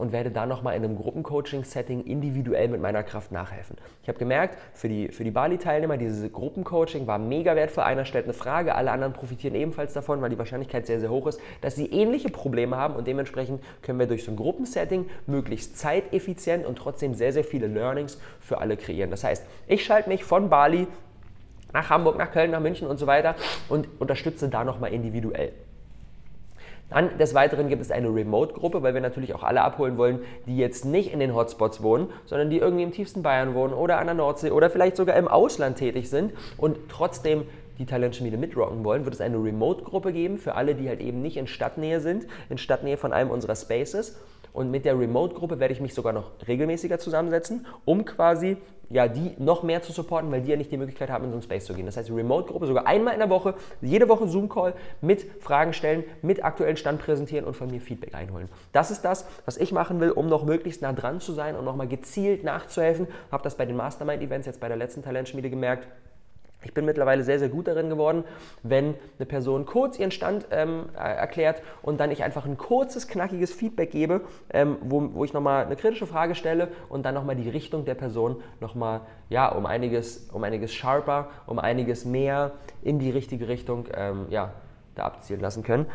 und 0.00 0.12
werde 0.12 0.30
da 0.30 0.46
nochmal 0.46 0.76
in 0.76 0.84
einem 0.84 0.96
Gruppencoaching-Setting 0.96 2.04
individuell 2.04 2.68
mit 2.68 2.80
meiner 2.80 3.02
Kraft 3.02 3.32
nachhelfen. 3.32 3.76
Ich 4.02 4.08
habe 4.08 4.18
gemerkt, 4.18 4.56
für 4.74 4.88
die, 4.88 5.08
für 5.08 5.24
die 5.24 5.30
Bali-Teilnehmer, 5.30 5.96
dieses 5.96 6.32
Gruppencoaching 6.32 7.06
war 7.06 7.18
mega 7.18 7.54
wertvoll. 7.54 7.84
Einer 7.84 8.04
stellt 8.04 8.24
eine 8.24 8.32
Frage, 8.32 8.74
alle 8.74 8.90
anderen 8.90 9.12
profitieren 9.12 9.54
ebenfalls 9.54 9.92
davon, 9.92 10.20
weil 10.20 10.30
die 10.30 10.38
Wahrscheinlichkeit 10.38 10.86
sehr, 10.86 11.00
sehr 11.00 11.10
hoch 11.10 11.26
ist, 11.26 11.40
dass 11.60 11.76
sie 11.76 11.86
ähnliche 11.86 12.30
Probleme 12.30 12.76
haben 12.76 12.94
und 12.94 13.06
dementsprechend 13.06 13.62
können 13.82 13.98
wir 13.98 14.06
durch 14.06 14.24
so 14.24 14.32
ein 14.32 14.36
Gruppensetting 14.36 15.08
möglichst 15.26 15.78
zeiteffizient 15.78 16.66
und 16.66 16.76
trotzdem 16.78 17.14
sehr, 17.14 17.32
sehr 17.32 17.44
viele 17.44 17.66
Learnings 17.66 18.18
für 18.40 18.58
alle 18.58 18.76
kreieren. 18.76 19.10
Das 19.10 19.24
heißt, 19.24 19.44
ich 19.66 19.84
schalte 19.84 20.08
mich 20.08 20.24
von 20.24 20.48
Bali 20.48 20.86
nach 21.72 21.90
Hamburg, 21.90 22.18
nach 22.18 22.32
Köln, 22.32 22.50
nach 22.50 22.60
München 22.60 22.88
und 22.88 22.98
so 22.98 23.06
weiter 23.06 23.34
und 23.68 23.88
unterstütze 23.98 24.48
da 24.48 24.64
nochmal 24.64 24.92
individuell. 24.92 25.52
Dann 26.90 27.16
des 27.18 27.34
Weiteren 27.34 27.68
gibt 27.68 27.82
es 27.82 27.90
eine 27.90 28.08
Remote-Gruppe, 28.08 28.82
weil 28.82 28.94
wir 28.94 29.00
natürlich 29.00 29.34
auch 29.34 29.42
alle 29.42 29.62
abholen 29.62 29.96
wollen, 29.96 30.20
die 30.46 30.56
jetzt 30.56 30.84
nicht 30.84 31.12
in 31.12 31.20
den 31.20 31.34
Hotspots 31.34 31.82
wohnen, 31.82 32.08
sondern 32.24 32.50
die 32.50 32.58
irgendwie 32.58 32.82
im 32.82 32.92
tiefsten 32.92 33.22
Bayern 33.22 33.54
wohnen 33.54 33.72
oder 33.72 33.98
an 33.98 34.06
der 34.06 34.14
Nordsee 34.14 34.50
oder 34.50 34.70
vielleicht 34.70 34.96
sogar 34.96 35.16
im 35.16 35.28
Ausland 35.28 35.78
tätig 35.78 36.10
sind 36.10 36.32
und 36.56 36.76
trotzdem 36.88 37.44
die 37.78 37.86
Talentschmiede 37.86 38.36
mitrocken 38.36 38.84
wollen, 38.84 39.04
wird 39.04 39.14
es 39.14 39.20
eine 39.22 39.42
Remote-Gruppe 39.42 40.12
geben 40.12 40.36
für 40.36 40.54
alle, 40.54 40.74
die 40.74 40.88
halt 40.88 41.00
eben 41.00 41.22
nicht 41.22 41.38
in 41.38 41.46
Stadtnähe 41.46 42.00
sind, 42.00 42.26
in 42.50 42.58
Stadtnähe 42.58 42.98
von 42.98 43.12
einem 43.12 43.30
unserer 43.30 43.56
Spaces. 43.56 44.20
Und 44.52 44.70
mit 44.70 44.84
der 44.84 44.98
Remote-Gruppe 44.98 45.60
werde 45.60 45.72
ich 45.74 45.80
mich 45.80 45.94
sogar 45.94 46.12
noch 46.12 46.30
regelmäßiger 46.46 46.98
zusammensetzen, 46.98 47.66
um 47.84 48.04
quasi 48.04 48.56
ja, 48.90 49.06
die 49.06 49.36
noch 49.38 49.62
mehr 49.62 49.82
zu 49.82 49.92
supporten, 49.92 50.30
weil 50.32 50.42
die 50.42 50.50
ja 50.50 50.56
nicht 50.56 50.72
die 50.72 50.76
Möglichkeit 50.76 51.10
haben, 51.10 51.24
in 51.24 51.30
so 51.30 51.36
einen 51.36 51.42
Space 51.42 51.64
zu 51.64 51.74
gehen. 51.74 51.86
Das 51.86 51.96
heißt, 51.96 52.10
Remote-Gruppe 52.10 52.66
sogar 52.66 52.86
einmal 52.86 53.14
in 53.14 53.20
der 53.20 53.30
Woche, 53.30 53.54
jede 53.80 54.08
Woche 54.08 54.26
Zoom-Call 54.26 54.74
mit 55.00 55.24
Fragen 55.40 55.72
stellen, 55.72 56.02
mit 56.22 56.44
aktuellen 56.44 56.76
Stand 56.76 57.00
präsentieren 57.00 57.44
und 57.44 57.54
von 57.54 57.70
mir 57.70 57.80
Feedback 57.80 58.14
einholen. 58.16 58.48
Das 58.72 58.90
ist 58.90 59.02
das, 59.02 59.26
was 59.44 59.58
ich 59.58 59.70
machen 59.70 60.00
will, 60.00 60.10
um 60.10 60.28
noch 60.28 60.44
möglichst 60.44 60.82
nah 60.82 60.92
dran 60.92 61.20
zu 61.20 61.32
sein 61.32 61.54
und 61.54 61.64
nochmal 61.64 61.86
gezielt 61.86 62.42
nachzuhelfen. 62.42 63.06
Habe 63.30 63.44
das 63.44 63.56
bei 63.56 63.64
den 63.64 63.76
Mastermind-Events 63.76 64.48
jetzt 64.48 64.60
bei 64.60 64.66
der 64.66 64.76
letzten 64.76 65.04
Talentschmiede 65.04 65.50
gemerkt 65.50 65.86
Ich 66.62 66.74
bin 66.74 66.84
mittlerweile 66.84 67.24
sehr, 67.24 67.38
sehr 67.38 67.48
gut 67.48 67.68
darin 67.68 67.88
geworden, 67.88 68.24
wenn 68.62 68.94
eine 69.18 69.26
Person 69.26 69.64
kurz 69.64 69.98
ihren 69.98 70.10
Stand 70.10 70.46
ähm, 70.50 70.90
erklärt 70.94 71.62
und 71.82 72.00
dann 72.00 72.10
ich 72.10 72.22
einfach 72.22 72.44
ein 72.44 72.58
kurzes, 72.58 73.08
knackiges 73.08 73.52
Feedback 73.52 73.90
gebe, 73.90 74.22
ähm, 74.52 74.76
wo, 74.82 75.14
wo 75.14 75.24
ich 75.24 75.32
nochmal 75.32 75.64
eine 75.64 75.76
kritische 75.76 76.06
Frage 76.06 76.34
stelle 76.34 76.68
und 76.88 77.04
dann 77.04 77.14
nochmal 77.14 77.36
die 77.36 77.48
Richtung 77.48 77.84
der 77.84 77.94
Person 77.94 78.42
nochmal 78.60 79.00
ja, 79.28 79.48
um, 79.48 79.64
einiges, 79.64 80.28
um 80.32 80.44
einiges 80.44 80.74
sharper, 80.74 81.30
um 81.46 81.58
einiges 81.58 82.04
mehr 82.04 82.52
in 82.82 82.98
die 82.98 83.10
richtige 83.10 83.48
Richtung 83.48 83.86
ähm, 83.94 84.26
ja, 84.28 84.52
da 84.94 85.04
abzielen 85.04 85.40
lassen 85.40 85.62
können. 85.62 85.86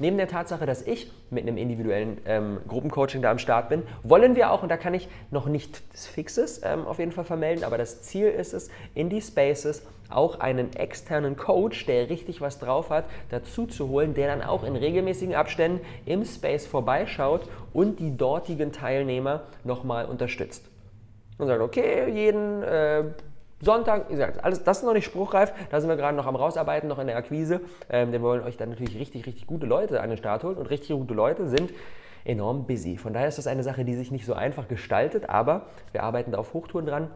Neben 0.00 0.16
der 0.16 0.28
Tatsache, 0.28 0.64
dass 0.64 0.80
ich 0.80 1.12
mit 1.28 1.42
einem 1.42 1.58
individuellen 1.58 2.18
ähm, 2.24 2.58
Gruppencoaching 2.66 3.20
da 3.20 3.30
am 3.30 3.38
Start 3.38 3.68
bin, 3.68 3.82
wollen 4.02 4.34
wir 4.34 4.50
auch, 4.50 4.62
und 4.62 4.70
da 4.70 4.78
kann 4.78 4.94
ich 4.94 5.08
noch 5.30 5.46
nicht 5.46 5.82
Fixes 5.92 6.62
ähm, 6.64 6.86
auf 6.86 6.98
jeden 6.98 7.12
Fall 7.12 7.24
vermelden, 7.24 7.64
aber 7.64 7.76
das 7.76 8.00
Ziel 8.00 8.28
ist 8.28 8.54
es, 8.54 8.70
in 8.94 9.10
die 9.10 9.20
Spaces 9.20 9.82
auch 10.08 10.40
einen 10.40 10.74
externen 10.74 11.36
Coach, 11.36 11.84
der 11.84 12.08
richtig 12.08 12.40
was 12.40 12.58
drauf 12.58 12.88
hat, 12.88 13.04
dazu 13.28 13.66
zu 13.66 13.88
holen, 13.90 14.14
der 14.14 14.28
dann 14.28 14.42
auch 14.42 14.64
in 14.64 14.74
regelmäßigen 14.74 15.34
Abständen 15.34 15.84
im 16.06 16.24
Space 16.24 16.66
vorbeischaut 16.66 17.42
und 17.74 18.00
die 18.00 18.16
dortigen 18.16 18.72
Teilnehmer 18.72 19.42
nochmal 19.64 20.06
unterstützt. 20.06 20.64
Und 21.36 21.46
sagt, 21.46 21.60
okay, 21.60 22.10
jeden 22.10 22.62
äh, 22.62 23.04
Sonntag, 23.60 24.08
wie 24.08 24.12
gesagt, 24.12 24.42
alles, 24.42 24.64
das 24.64 24.78
ist 24.78 24.84
noch 24.84 24.94
nicht 24.94 25.04
spruchreif, 25.04 25.52
da 25.70 25.80
sind 25.80 25.90
wir 25.90 25.96
gerade 25.96 26.16
noch 26.16 26.26
am 26.26 26.36
rausarbeiten, 26.36 26.88
noch 26.88 26.98
in 26.98 27.06
der 27.06 27.16
Akquise. 27.16 27.60
Ähm, 27.90 28.10
wir 28.10 28.22
wollen 28.22 28.42
euch 28.42 28.56
dann 28.56 28.70
natürlich 28.70 28.98
richtig, 28.98 29.26
richtig 29.26 29.46
gute 29.46 29.66
Leute 29.66 30.00
an 30.00 30.08
den 30.08 30.16
Start 30.16 30.44
holen 30.44 30.56
und 30.56 30.66
richtig 30.70 30.96
gute 30.96 31.14
Leute 31.14 31.46
sind 31.48 31.72
enorm 32.24 32.66
busy. 32.66 32.96
Von 32.96 33.12
daher 33.12 33.28
ist 33.28 33.38
das 33.38 33.46
eine 33.46 33.62
Sache, 33.62 33.84
die 33.84 33.94
sich 33.94 34.10
nicht 34.10 34.24
so 34.24 34.34
einfach 34.34 34.68
gestaltet, 34.68 35.28
aber 35.28 35.66
wir 35.92 36.02
arbeiten 36.02 36.32
da 36.32 36.38
auf 36.38 36.54
Hochtouren 36.54 36.86
dran 36.86 37.10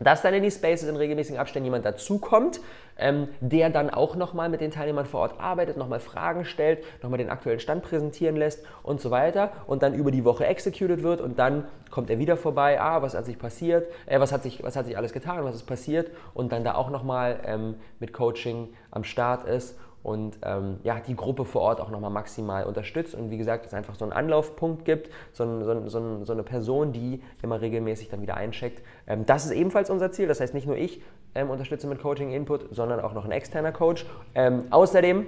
dass 0.00 0.22
dann 0.22 0.34
in 0.34 0.42
die 0.42 0.50
Spaces 0.50 0.88
in 0.88 0.96
regelmäßigen 0.96 1.38
Abständen 1.38 1.66
jemand 1.66 1.84
dazukommt, 1.84 2.60
ähm, 2.98 3.28
der 3.40 3.70
dann 3.70 3.90
auch 3.90 4.16
nochmal 4.16 4.48
mit 4.48 4.60
den 4.60 4.70
Teilnehmern 4.70 5.06
vor 5.06 5.20
Ort 5.20 5.40
arbeitet, 5.40 5.76
nochmal 5.76 6.00
Fragen 6.00 6.44
stellt, 6.44 6.82
nochmal 7.02 7.18
den 7.18 7.30
aktuellen 7.30 7.60
Stand 7.60 7.82
präsentieren 7.82 8.36
lässt 8.36 8.64
und 8.82 9.00
so 9.00 9.10
weiter 9.10 9.52
und 9.66 9.82
dann 9.82 9.94
über 9.94 10.10
die 10.10 10.24
Woche 10.24 10.46
executed 10.46 11.02
wird 11.02 11.20
und 11.20 11.38
dann 11.38 11.64
kommt 11.90 12.10
er 12.10 12.18
wieder 12.18 12.36
vorbei, 12.36 12.80
ah, 12.80 13.02
was 13.02 13.14
hat 13.14 13.26
sich 13.26 13.38
passiert, 13.38 13.88
äh, 14.06 14.18
was, 14.20 14.32
hat 14.32 14.42
sich, 14.42 14.62
was 14.62 14.76
hat 14.76 14.86
sich 14.86 14.96
alles 14.96 15.12
getan, 15.12 15.44
was 15.44 15.54
ist 15.54 15.66
passiert 15.66 16.10
und 16.34 16.52
dann 16.52 16.64
da 16.64 16.74
auch 16.74 16.90
nochmal 16.90 17.40
ähm, 17.44 17.74
mit 18.00 18.12
Coaching 18.12 18.68
am 18.90 19.04
Start 19.04 19.46
ist 19.46 19.78
und 20.02 20.38
ähm, 20.42 20.78
ja, 20.82 21.00
die 21.00 21.14
Gruppe 21.14 21.44
vor 21.44 21.62
Ort 21.62 21.80
auch 21.80 21.90
nochmal 21.90 22.10
maximal 22.10 22.64
unterstützt 22.64 23.14
und 23.14 23.30
wie 23.30 23.36
gesagt, 23.36 23.66
es 23.66 23.74
einfach 23.74 23.94
so 23.96 24.04
einen 24.04 24.12
Anlaufpunkt 24.12 24.84
gibt, 24.84 25.10
so, 25.32 25.44
ein, 25.44 25.64
so, 25.64 25.88
so, 25.88 26.24
so 26.24 26.32
eine 26.32 26.42
Person, 26.42 26.92
die 26.92 27.22
immer 27.42 27.60
regelmäßig 27.60 28.08
dann 28.08 28.22
wieder 28.22 28.36
eincheckt. 28.36 28.82
Ähm, 29.06 29.26
das 29.26 29.44
ist 29.44 29.52
ebenfalls 29.52 29.90
unser 29.90 30.10
Ziel, 30.12 30.28
das 30.28 30.40
heißt 30.40 30.54
nicht 30.54 30.66
nur 30.66 30.76
ich 30.76 31.00
ähm, 31.34 31.50
unterstütze 31.50 31.86
mit 31.86 32.00
Coaching 32.00 32.30
Input, 32.30 32.74
sondern 32.74 33.00
auch 33.00 33.12
noch 33.12 33.24
ein 33.24 33.32
externer 33.32 33.72
Coach. 33.72 34.06
Ähm, 34.34 34.64
außerdem 34.70 35.26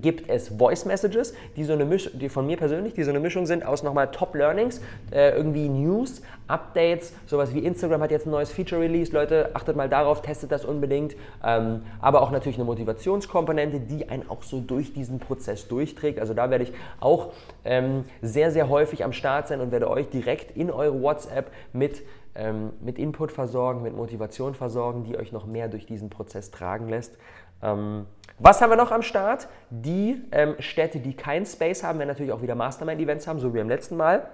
gibt 0.00 0.30
es 0.30 0.48
Voice 0.48 0.84
Messages, 0.84 1.34
die 1.56 1.64
so 1.64 1.72
eine 1.72 1.84
Misch 1.84 2.10
die 2.14 2.28
von 2.28 2.46
mir 2.46 2.56
persönlich, 2.56 2.94
die 2.94 3.02
so 3.02 3.10
eine 3.10 3.20
Mischung 3.20 3.46
sind 3.46 3.64
aus 3.64 3.82
nochmal 3.82 4.10
Top 4.10 4.34
Learnings, 4.34 4.80
äh, 5.10 5.36
irgendwie 5.36 5.68
News, 5.68 6.22
Updates, 6.48 7.12
sowas 7.26 7.54
wie 7.54 7.60
Instagram 7.60 8.02
hat 8.02 8.10
jetzt 8.10 8.26
ein 8.26 8.30
neues 8.30 8.50
Feature 8.50 8.80
released, 8.80 9.12
Leute, 9.12 9.50
achtet 9.54 9.76
mal 9.76 9.88
darauf, 9.88 10.22
testet 10.22 10.52
das 10.52 10.64
unbedingt, 10.64 11.16
ähm, 11.44 11.82
aber 12.00 12.22
auch 12.22 12.30
natürlich 12.30 12.56
eine 12.56 12.64
Motivationskomponente, 12.64 13.80
die 13.80 14.08
einen 14.08 14.28
auch 14.28 14.42
so 14.42 14.60
durch 14.60 14.92
diesen 14.92 15.18
Prozess 15.18 15.68
durchträgt. 15.68 16.18
Also 16.18 16.34
da 16.34 16.50
werde 16.50 16.64
ich 16.64 16.72
auch 17.00 17.32
ähm, 17.64 18.04
sehr, 18.22 18.50
sehr 18.50 18.68
häufig 18.68 19.04
am 19.04 19.12
Start 19.12 19.48
sein 19.48 19.60
und 19.60 19.72
werde 19.72 19.88
euch 19.88 20.08
direkt 20.08 20.56
in 20.56 20.70
eure 20.70 21.00
WhatsApp 21.00 21.50
mit 21.72 22.02
ähm, 22.36 22.72
mit 22.80 22.98
Input 22.98 23.30
versorgen, 23.30 23.82
mit 23.82 23.96
Motivation 23.96 24.54
versorgen, 24.54 25.04
die 25.04 25.16
euch 25.16 25.32
noch 25.32 25.46
mehr 25.46 25.68
durch 25.68 25.86
diesen 25.86 26.10
Prozess 26.10 26.50
tragen 26.50 26.88
lässt. 26.88 27.16
Ähm, 27.62 28.06
was 28.38 28.60
haben 28.60 28.70
wir 28.70 28.76
noch 28.76 28.90
am 28.90 29.02
Start? 29.02 29.48
Die 29.70 30.22
ähm, 30.32 30.56
Städte, 30.58 30.98
die 30.98 31.14
kein 31.14 31.46
Space 31.46 31.82
haben, 31.82 31.98
werden 31.98 32.08
natürlich 32.08 32.32
auch 32.32 32.42
wieder 32.42 32.54
Mastermind-Events 32.54 33.26
haben, 33.26 33.38
so 33.38 33.54
wie 33.54 33.58
beim 33.58 33.68
letzten 33.68 33.96
Mal. 33.96 34.28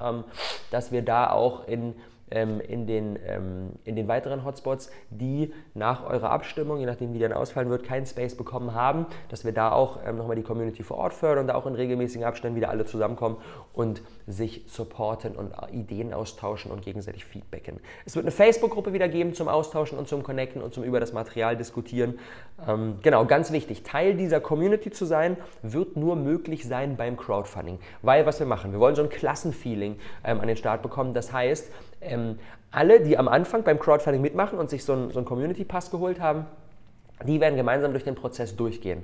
Ähm, 0.00 0.24
dass 0.70 0.92
wir 0.92 1.02
da 1.02 1.30
auch 1.30 1.66
in 1.66 1.94
ähm, 2.30 2.60
in, 2.60 2.86
den, 2.86 3.18
ähm, 3.26 3.70
in 3.84 3.96
den 3.96 4.08
weiteren 4.08 4.44
Hotspots, 4.44 4.90
die 5.10 5.52
nach 5.74 6.08
eurer 6.08 6.30
Abstimmung, 6.30 6.78
je 6.78 6.86
nachdem 6.86 7.12
wie 7.12 7.18
die 7.18 7.22
dann 7.22 7.32
ausfallen 7.32 7.70
wird, 7.70 7.84
keinen 7.84 8.06
Space 8.06 8.36
bekommen 8.36 8.74
haben, 8.74 9.06
dass 9.28 9.44
wir 9.44 9.52
da 9.52 9.72
auch 9.72 10.00
ähm, 10.06 10.16
nochmal 10.16 10.36
die 10.36 10.42
Community 10.42 10.82
vor 10.82 10.98
Ort 10.98 11.14
fördern 11.14 11.42
und 11.42 11.48
da 11.48 11.54
auch 11.54 11.66
in 11.66 11.74
regelmäßigen 11.74 12.24
Abständen 12.24 12.56
wieder 12.56 12.70
alle 12.70 12.84
zusammenkommen 12.84 13.36
und 13.72 14.02
sich 14.26 14.64
supporten 14.66 15.34
und 15.36 15.52
Ideen 15.72 16.12
austauschen 16.12 16.70
und 16.70 16.82
gegenseitig 16.82 17.24
feedbacken. 17.24 17.80
Es 18.04 18.14
wird 18.14 18.24
eine 18.24 18.32
Facebook-Gruppe 18.32 18.92
wieder 18.92 19.08
geben 19.08 19.34
zum 19.34 19.48
Austauschen 19.48 19.98
und 19.98 20.08
zum 20.08 20.22
Connecten 20.22 20.62
und 20.62 20.74
zum 20.74 20.84
über 20.84 21.00
das 21.00 21.12
Material 21.12 21.56
diskutieren. 21.56 22.18
Ähm, 22.66 22.98
genau, 23.02 23.24
ganz 23.24 23.52
wichtig, 23.52 23.82
Teil 23.82 24.14
dieser 24.14 24.40
Community 24.40 24.90
zu 24.90 25.04
sein, 25.04 25.36
wird 25.62 25.96
nur 25.96 26.16
möglich 26.16 26.66
sein 26.66 26.96
beim 26.96 27.16
Crowdfunding. 27.16 27.78
Weil 28.02 28.26
was 28.26 28.38
wir 28.38 28.46
machen, 28.46 28.72
wir 28.72 28.80
wollen 28.80 28.94
so 28.94 29.02
ein 29.02 29.08
Klassenfeeling 29.08 29.98
ähm, 30.24 30.40
an 30.40 30.48
den 30.48 30.56
Start 30.56 30.82
bekommen. 30.82 31.14
Das 31.14 31.32
heißt, 31.32 31.70
ähm, 32.00 32.38
alle, 32.70 33.00
die 33.00 33.18
am 33.18 33.28
Anfang 33.28 33.62
beim 33.64 33.78
Crowdfunding 33.78 34.22
mitmachen 34.22 34.58
und 34.58 34.70
sich 34.70 34.84
so 34.84 34.92
einen, 34.92 35.10
so 35.10 35.18
einen 35.18 35.26
Community 35.26 35.64
Pass 35.64 35.90
geholt 35.90 36.20
haben, 36.20 36.46
die 37.26 37.40
werden 37.40 37.56
gemeinsam 37.56 37.92
durch 37.92 38.04
den 38.04 38.14
Prozess 38.14 38.56
durchgehen. 38.56 39.02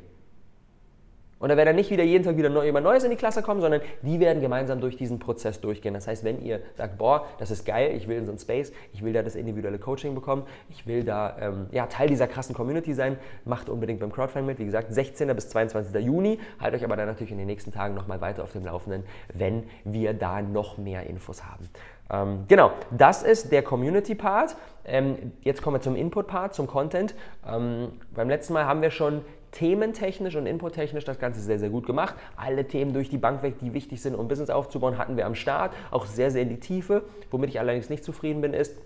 Und 1.38 1.50
da 1.50 1.56
wird 1.58 1.68
dann 1.68 1.76
nicht 1.76 1.90
wieder 1.90 2.02
jeden 2.02 2.24
Tag 2.24 2.38
wieder 2.38 2.48
neu, 2.48 2.64
jemand 2.64 2.84
Neues 2.84 3.04
in 3.04 3.10
die 3.10 3.16
Klasse 3.16 3.42
kommen, 3.42 3.60
sondern 3.60 3.82
die 4.00 4.20
werden 4.20 4.40
gemeinsam 4.40 4.80
durch 4.80 4.96
diesen 4.96 5.18
Prozess 5.18 5.60
durchgehen. 5.60 5.92
Das 5.92 6.08
heißt, 6.08 6.24
wenn 6.24 6.42
ihr 6.42 6.60
sagt, 6.76 6.96
boah, 6.96 7.26
das 7.38 7.50
ist 7.50 7.66
geil, 7.66 7.94
ich 7.94 8.08
will 8.08 8.16
in 8.16 8.24
so 8.24 8.32
einen 8.32 8.38
Space, 8.38 8.72
ich 8.94 9.04
will 9.04 9.12
da 9.12 9.22
das 9.22 9.34
individuelle 9.34 9.78
Coaching 9.78 10.14
bekommen, 10.14 10.44
ich 10.70 10.86
will 10.86 11.04
da 11.04 11.36
ähm, 11.38 11.66
ja, 11.72 11.86
Teil 11.88 12.08
dieser 12.08 12.26
krassen 12.26 12.54
Community 12.54 12.94
sein, 12.94 13.18
macht 13.44 13.68
unbedingt 13.68 14.00
beim 14.00 14.10
Crowdfunding 14.10 14.46
mit. 14.46 14.58
Wie 14.58 14.64
gesagt, 14.64 14.90
16. 14.94 15.28
bis 15.36 15.50
22. 15.50 15.94
Juni. 16.02 16.38
Haltet 16.58 16.80
euch 16.80 16.84
aber 16.86 16.96
dann 16.96 17.06
natürlich 17.06 17.32
in 17.32 17.38
den 17.38 17.48
nächsten 17.48 17.70
Tagen 17.70 17.94
nochmal 17.94 18.22
weiter 18.22 18.42
auf 18.42 18.52
dem 18.52 18.64
Laufenden, 18.64 19.04
wenn 19.34 19.64
wir 19.84 20.14
da 20.14 20.40
noch 20.40 20.78
mehr 20.78 21.06
Infos 21.06 21.44
haben. 21.44 21.68
Ähm, 22.10 22.44
genau, 22.48 22.72
das 22.90 23.22
ist 23.22 23.52
der 23.52 23.62
Community-Part. 23.62 24.56
Ähm, 24.84 25.32
jetzt 25.42 25.62
kommen 25.62 25.76
wir 25.76 25.80
zum 25.80 25.96
Input-Part, 25.96 26.54
zum 26.54 26.66
Content. 26.66 27.14
Ähm, 27.46 27.92
beim 28.14 28.28
letzten 28.28 28.52
Mal 28.52 28.66
haben 28.66 28.82
wir 28.82 28.90
schon 28.90 29.22
thementechnisch 29.52 30.36
und 30.36 30.46
inputtechnisch 30.46 31.04
das 31.04 31.18
Ganze 31.18 31.40
sehr, 31.40 31.58
sehr 31.58 31.70
gut 31.70 31.86
gemacht. 31.86 32.14
Alle 32.36 32.66
Themen 32.68 32.92
durch 32.92 33.08
die 33.08 33.18
Bank 33.18 33.42
weg, 33.42 33.58
die 33.60 33.72
wichtig 33.72 34.02
sind, 34.02 34.14
um 34.14 34.28
Business 34.28 34.50
aufzubauen, 34.50 34.98
hatten 34.98 35.16
wir 35.16 35.26
am 35.26 35.34
Start. 35.34 35.72
Auch 35.90 36.06
sehr, 36.06 36.30
sehr 36.30 36.42
in 36.42 36.50
die 36.50 36.60
Tiefe. 36.60 37.02
Womit 37.30 37.50
ich 37.50 37.58
allerdings 37.58 37.88
nicht 37.88 38.04
zufrieden 38.04 38.42
bin, 38.42 38.52
ist, 38.52 38.76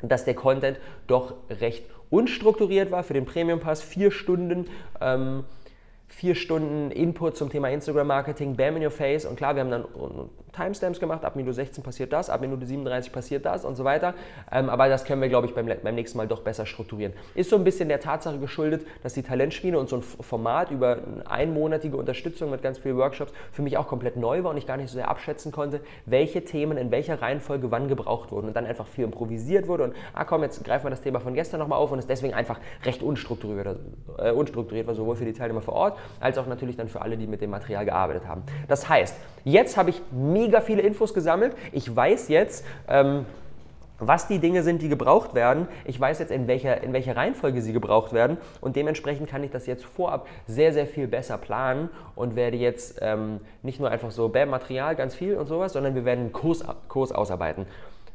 dass 0.00 0.24
der 0.24 0.34
Content 0.34 0.78
doch 1.08 1.34
recht 1.50 1.84
unstrukturiert 2.10 2.90
war 2.90 3.02
für 3.02 3.14
den 3.14 3.24
Premium 3.24 3.60
Pass. 3.60 3.82
Vier 3.82 4.10
Stunden. 4.10 4.68
Ähm, 5.00 5.44
vier 6.08 6.34
Stunden 6.34 6.90
Input 6.90 7.36
zum 7.36 7.50
Thema 7.50 7.68
Instagram-Marketing, 7.68 8.56
bam 8.56 8.76
in 8.76 8.84
your 8.84 8.90
face. 8.90 9.24
Und 9.26 9.36
klar, 9.36 9.54
wir 9.54 9.60
haben 9.60 9.70
dann 9.70 9.84
Timestamps 10.52 11.00
gemacht, 11.00 11.24
ab 11.24 11.36
Minute 11.36 11.54
16 11.54 11.82
passiert 11.82 12.12
das, 12.12 12.30
ab 12.30 12.40
Minute 12.40 12.66
37 12.66 13.12
passiert 13.12 13.44
das 13.44 13.64
und 13.64 13.76
so 13.76 13.84
weiter. 13.84 14.14
Ähm, 14.50 14.68
aber 14.68 14.88
das 14.88 15.04
können 15.04 15.20
wir, 15.20 15.28
glaube 15.28 15.46
ich, 15.46 15.54
beim, 15.54 15.66
beim 15.66 15.94
nächsten 15.94 16.18
Mal 16.18 16.26
doch 16.26 16.40
besser 16.40 16.66
strukturieren. 16.66 17.12
Ist 17.34 17.50
so 17.50 17.56
ein 17.56 17.64
bisschen 17.64 17.88
der 17.88 18.00
Tatsache 18.00 18.38
geschuldet, 18.38 18.86
dass 19.02 19.14
die 19.14 19.22
Talentschmiede 19.22 19.78
und 19.78 19.88
so 19.88 19.96
ein 19.96 20.02
Format 20.02 20.70
über 20.70 20.98
eine 20.98 21.30
einmonatige 21.30 21.96
Unterstützung 21.96 22.50
mit 22.50 22.62
ganz 22.62 22.78
vielen 22.78 22.96
Workshops 22.96 23.32
für 23.52 23.62
mich 23.62 23.76
auch 23.76 23.86
komplett 23.86 24.16
neu 24.16 24.42
war 24.44 24.50
und 24.50 24.56
ich 24.56 24.66
gar 24.66 24.76
nicht 24.76 24.88
so 24.88 24.94
sehr 24.94 25.08
abschätzen 25.08 25.52
konnte, 25.52 25.80
welche 26.06 26.44
Themen 26.44 26.78
in 26.78 26.90
welcher 26.90 27.20
Reihenfolge 27.20 27.70
wann 27.70 27.88
gebraucht 27.88 28.32
wurden 28.32 28.48
und 28.48 28.56
dann 28.56 28.66
einfach 28.66 28.86
viel 28.86 29.04
improvisiert 29.04 29.68
wurde 29.68 29.84
und, 29.84 29.94
ah 30.14 30.24
komm, 30.24 30.42
jetzt 30.42 30.64
greifen 30.64 30.86
wir 30.86 30.90
das 30.90 31.00
Thema 31.00 31.20
von 31.20 31.34
gestern 31.34 31.60
nochmal 31.60 31.78
auf 31.78 31.92
und 31.92 31.98
ist 31.98 32.08
deswegen 32.08 32.34
einfach 32.34 32.60
recht 32.84 33.02
unstrukturiert, 33.02 33.78
äh, 34.18 34.30
unstrukturiert 34.30 34.86
war, 34.86 34.94
sowohl 34.94 35.16
für 35.16 35.24
die 35.24 35.32
Teilnehmer 35.32 35.60
vor 35.60 35.74
Ort 35.74 35.98
als 36.20 36.38
auch 36.38 36.46
natürlich 36.46 36.76
dann 36.76 36.88
für 36.88 37.00
alle, 37.00 37.16
die 37.16 37.26
mit 37.26 37.40
dem 37.40 37.50
Material 37.50 37.84
gearbeitet 37.84 38.26
haben. 38.26 38.42
Das 38.66 38.88
heißt, 38.88 39.16
jetzt 39.44 39.76
habe 39.76 39.90
ich 39.90 40.00
mega 40.38 40.60
viele 40.60 40.82
Infos 40.82 41.14
gesammelt. 41.14 41.56
Ich 41.72 41.94
weiß 41.94 42.28
jetzt, 42.28 42.64
ähm, 42.88 43.26
was 43.98 44.28
die 44.28 44.38
Dinge 44.38 44.62
sind, 44.62 44.80
die 44.80 44.88
gebraucht 44.88 45.34
werden. 45.34 45.66
Ich 45.84 45.98
weiß 45.98 46.20
jetzt, 46.20 46.30
in 46.30 46.46
welcher, 46.46 46.82
in 46.82 46.92
welcher 46.92 47.16
Reihenfolge 47.16 47.60
sie 47.62 47.72
gebraucht 47.72 48.12
werden 48.12 48.36
und 48.60 48.76
dementsprechend 48.76 49.28
kann 49.28 49.42
ich 49.42 49.50
das 49.50 49.66
jetzt 49.66 49.84
vorab 49.84 50.28
sehr, 50.46 50.72
sehr 50.72 50.86
viel 50.86 51.08
besser 51.08 51.36
planen 51.36 51.88
und 52.14 52.36
werde 52.36 52.56
jetzt 52.56 52.98
ähm, 53.02 53.40
nicht 53.62 53.80
nur 53.80 53.90
einfach 53.90 54.12
so, 54.12 54.28
bam, 54.28 54.50
Material, 54.50 54.94
ganz 54.94 55.14
viel 55.14 55.36
und 55.36 55.46
sowas, 55.46 55.72
sondern 55.72 55.94
wir 55.94 56.04
werden 56.04 56.20
einen 56.20 56.32
Kurs, 56.32 56.64
Kurs 56.88 57.10
ausarbeiten. 57.10 57.66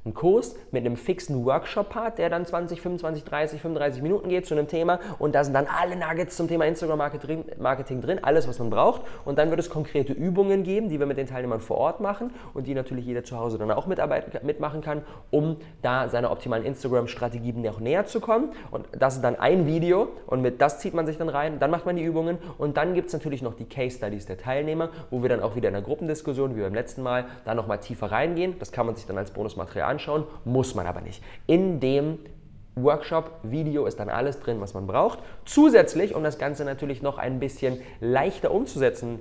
Ein 0.06 0.14
Kurs 0.14 0.58
mit 0.72 0.86
einem 0.86 0.98
fixen 0.98 1.46
Workshop-Part, 1.46 2.18
der 2.18 2.30
dann 2.30 2.46
20, 2.46 2.82
25, 2.82 3.24
30, 3.24 3.62
35 3.62 4.02
Minuten 4.02 4.28
geht 4.28 4.46
zu 4.46 4.54
einem 4.54 4.68
Thema 4.68 5.00
und 5.18 5.34
da 5.34 5.46
sind 5.46 5.54
dann 5.54 5.66
alle 5.66 5.96
Nuggets 5.96 6.36
zum 6.36 6.50
Thema 6.50 6.66
Instagram-Marketing 6.66 8.02
drin, 8.02 8.20
alles, 8.22 8.46
was 8.46 8.60
man 8.60 8.70
braucht. 8.70 9.04
Und 9.24 9.38
dann 9.38 9.50
wird 9.50 9.62
es 9.62 9.70
konkrete 9.70 10.12
Übungen 10.12 10.64
geben, 10.64 10.90
die 10.90 11.00
wir 11.00 11.06
mit 11.06 11.18
den 11.18 11.28
Teilnehmern 11.28 11.62
vor 11.62 11.78
Ort 11.78 12.02
machen 12.02 12.32
und 12.54 12.68
die 12.68 12.74
natürlich 12.74 13.06
jeder 13.06 13.24
zu 13.24 13.40
Hause 13.40 13.58
dann 13.58 13.72
auch 13.72 13.88
mitmachen 13.88 14.82
kann, 14.82 15.04
um 15.32 15.56
da 15.82 16.10
seiner 16.10 16.32
optimalen 16.32 16.66
Instagram-Strategie 16.66 17.54
noch 17.54 17.80
näher 17.80 18.06
zu 18.06 18.20
kommen. 18.20 18.52
Und 18.72 18.86
das 18.92 19.16
ist 19.16 19.24
dann 19.24 19.38
ein 19.38 19.68
Video 19.68 20.10
und 20.28 20.42
mit 20.42 20.62
das 20.62 20.80
zieht 20.80 20.94
man 20.94 21.06
sich 21.06 21.18
dann 21.18 21.30
rein, 21.30 21.60
dann 21.60 21.72
macht 21.72 21.86
man 21.86 21.96
die 21.96 22.04
Übungen 22.04 22.40
und 22.58 22.76
dann 22.76 22.94
gibt 22.94 23.08
es 23.08 23.14
natürlich 23.14 23.42
noch 23.42 23.54
die 23.54 23.66
Case 23.66 23.96
Studies 23.96 24.26
der 24.26 24.38
Teilnehmer, 24.38 24.90
wo 25.12 25.22
wir 25.22 25.30
dann 25.30 25.42
auch 25.42 25.56
wieder 25.56 25.70
in 25.70 25.76
der 25.76 25.84
Gruppendiskussion, 25.84 26.58
wie 26.58 26.62
beim 26.62 26.74
letzten 26.74 27.04
Mal, 27.04 27.24
da 27.46 27.56
nochmal 27.56 27.78
tiefer 27.78 28.12
reingehen. 28.12 28.60
Das 28.60 28.74
kann 28.74 28.86
man 28.86 28.96
sich 28.96 29.06
dann 29.06 29.18
als 29.18 29.32
Bonusmaterial 29.32 29.93
anschauen, 29.94 30.26
muss 30.46 30.76
man 30.76 30.86
aber 30.86 31.02
nicht. 31.02 31.24
In 31.48 31.80
dem 31.80 32.20
Workshop-Video 32.76 33.86
ist 33.86 34.00
dann 34.00 34.10
alles 34.10 34.40
drin, 34.40 34.60
was 34.60 34.74
man 34.74 34.88
braucht. 34.88 35.20
Zusätzlich, 35.46 36.16
um 36.16 36.24
das 36.24 36.40
Ganze 36.40 36.66
natürlich 36.66 37.02
noch 37.02 37.18
ein 37.18 37.40
bisschen 37.40 37.80
leichter 38.00 38.52
umzusetzen 38.52 39.20